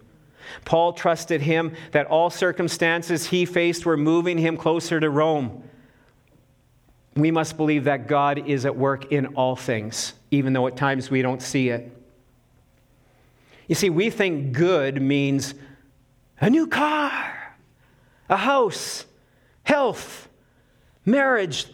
[0.65, 5.63] Paul trusted Him that all circumstances he faced were moving him closer to Rome.
[7.18, 11.09] We must believe that God is at work in all things, even though at times
[11.09, 11.91] we don't see it.
[13.68, 15.55] You see, we think good means
[16.39, 17.57] a new car,
[18.30, 19.05] a house,
[19.63, 20.30] health,
[21.05, 21.65] marriage,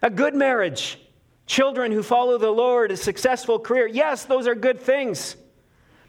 [0.00, 0.98] a good marriage,
[1.46, 3.88] children who follow the Lord, a successful career.
[3.88, 5.36] Yes, those are good things.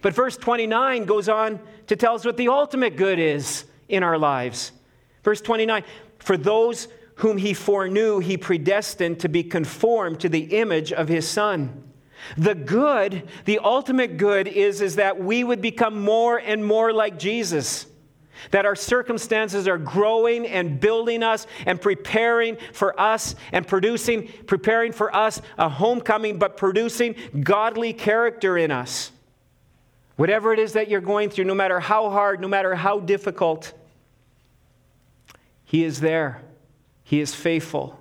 [0.01, 4.19] But verse 29 goes on to tell us what the ultimate good is in our
[4.19, 4.71] lives.
[5.23, 5.83] Verse 29
[6.19, 11.27] For those whom he foreknew, he predestined to be conformed to the image of his
[11.27, 11.83] Son.
[12.37, 17.19] The good, the ultimate good, is, is that we would become more and more like
[17.19, 17.85] Jesus.
[18.51, 24.91] That our circumstances are growing and building us and preparing for us and producing, preparing
[24.91, 29.11] for us a homecoming, but producing godly character in us.
[30.17, 33.73] Whatever it is that you're going through, no matter how hard, no matter how difficult,
[35.63, 36.41] He is there.
[37.05, 37.97] He is faithful.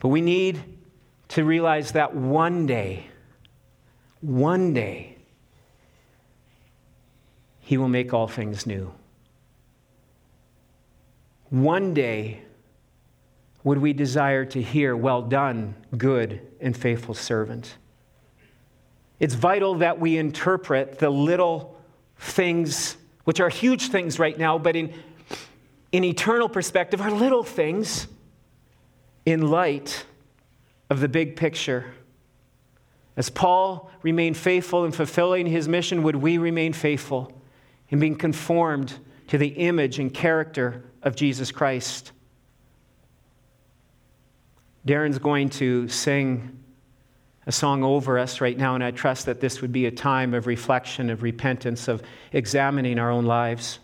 [0.00, 0.62] But we need
[1.28, 3.06] to realize that one day,
[4.20, 5.16] one day,
[7.60, 8.92] he will make all things new.
[11.50, 12.42] One day,
[13.62, 17.76] would we desire to hear, Well done, good and faithful servant?
[19.20, 21.80] It's vital that we interpret the little
[22.18, 24.92] things which are huge things right now, but in,
[25.94, 28.08] in eternal perspective are little things
[29.24, 30.04] in light
[30.90, 31.94] of the big picture.
[33.16, 37.32] As Paul remained faithful in fulfilling his mission, would we remain faithful
[37.90, 42.10] in being conformed to the image and character of Jesus Christ?
[44.84, 46.58] Darren's going to sing
[47.46, 50.34] a song over us right now, and I trust that this would be a time
[50.34, 53.78] of reflection, of repentance, of examining our own lives.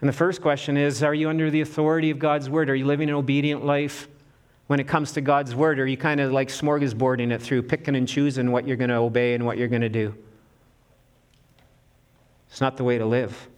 [0.00, 2.70] And the first question is Are you under the authority of God's word?
[2.70, 4.08] Are you living an obedient life?
[4.68, 5.80] when it comes to God's word?
[5.80, 8.96] Are you kind of like smorgasbording it through, picking and choosing what you're going to
[8.96, 10.14] obey and what you're going to do?
[12.48, 13.48] It's not the way to live.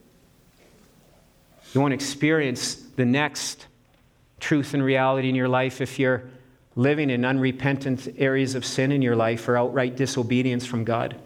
[1.75, 3.67] You won't experience the next
[4.41, 6.25] truth and reality in your life if you're
[6.77, 11.21] living in unrepentant areas of sin in your life or outright disobedience from God.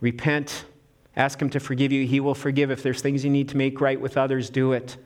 [0.00, 0.64] Repent,
[1.16, 2.06] ask Him to forgive you.
[2.06, 2.70] He will forgive.
[2.70, 4.96] If there's things you need to make right with others, do it.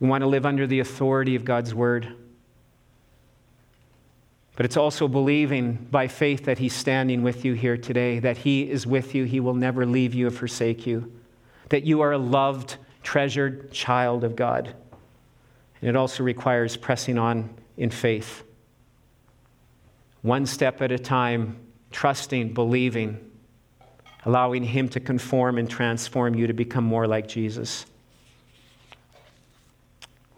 [0.00, 2.14] We want to live under the authority of God's word.
[4.56, 8.68] But it's also believing by faith that He's standing with you here today, that He
[8.68, 11.12] is with you, He will never leave you or forsake you,
[11.68, 14.74] that you are a loved, treasured child of God.
[15.80, 18.42] And it also requires pressing on in faith.
[20.22, 21.58] One step at a time,
[21.92, 23.27] trusting, believing,
[24.28, 27.86] allowing Him to conform and transform you to become more like Jesus.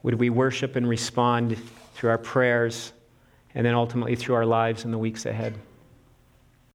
[0.04, 1.58] Would we worship and respond
[1.94, 2.92] through our prayers
[3.52, 5.58] and then ultimately through our lives in the weeks ahead?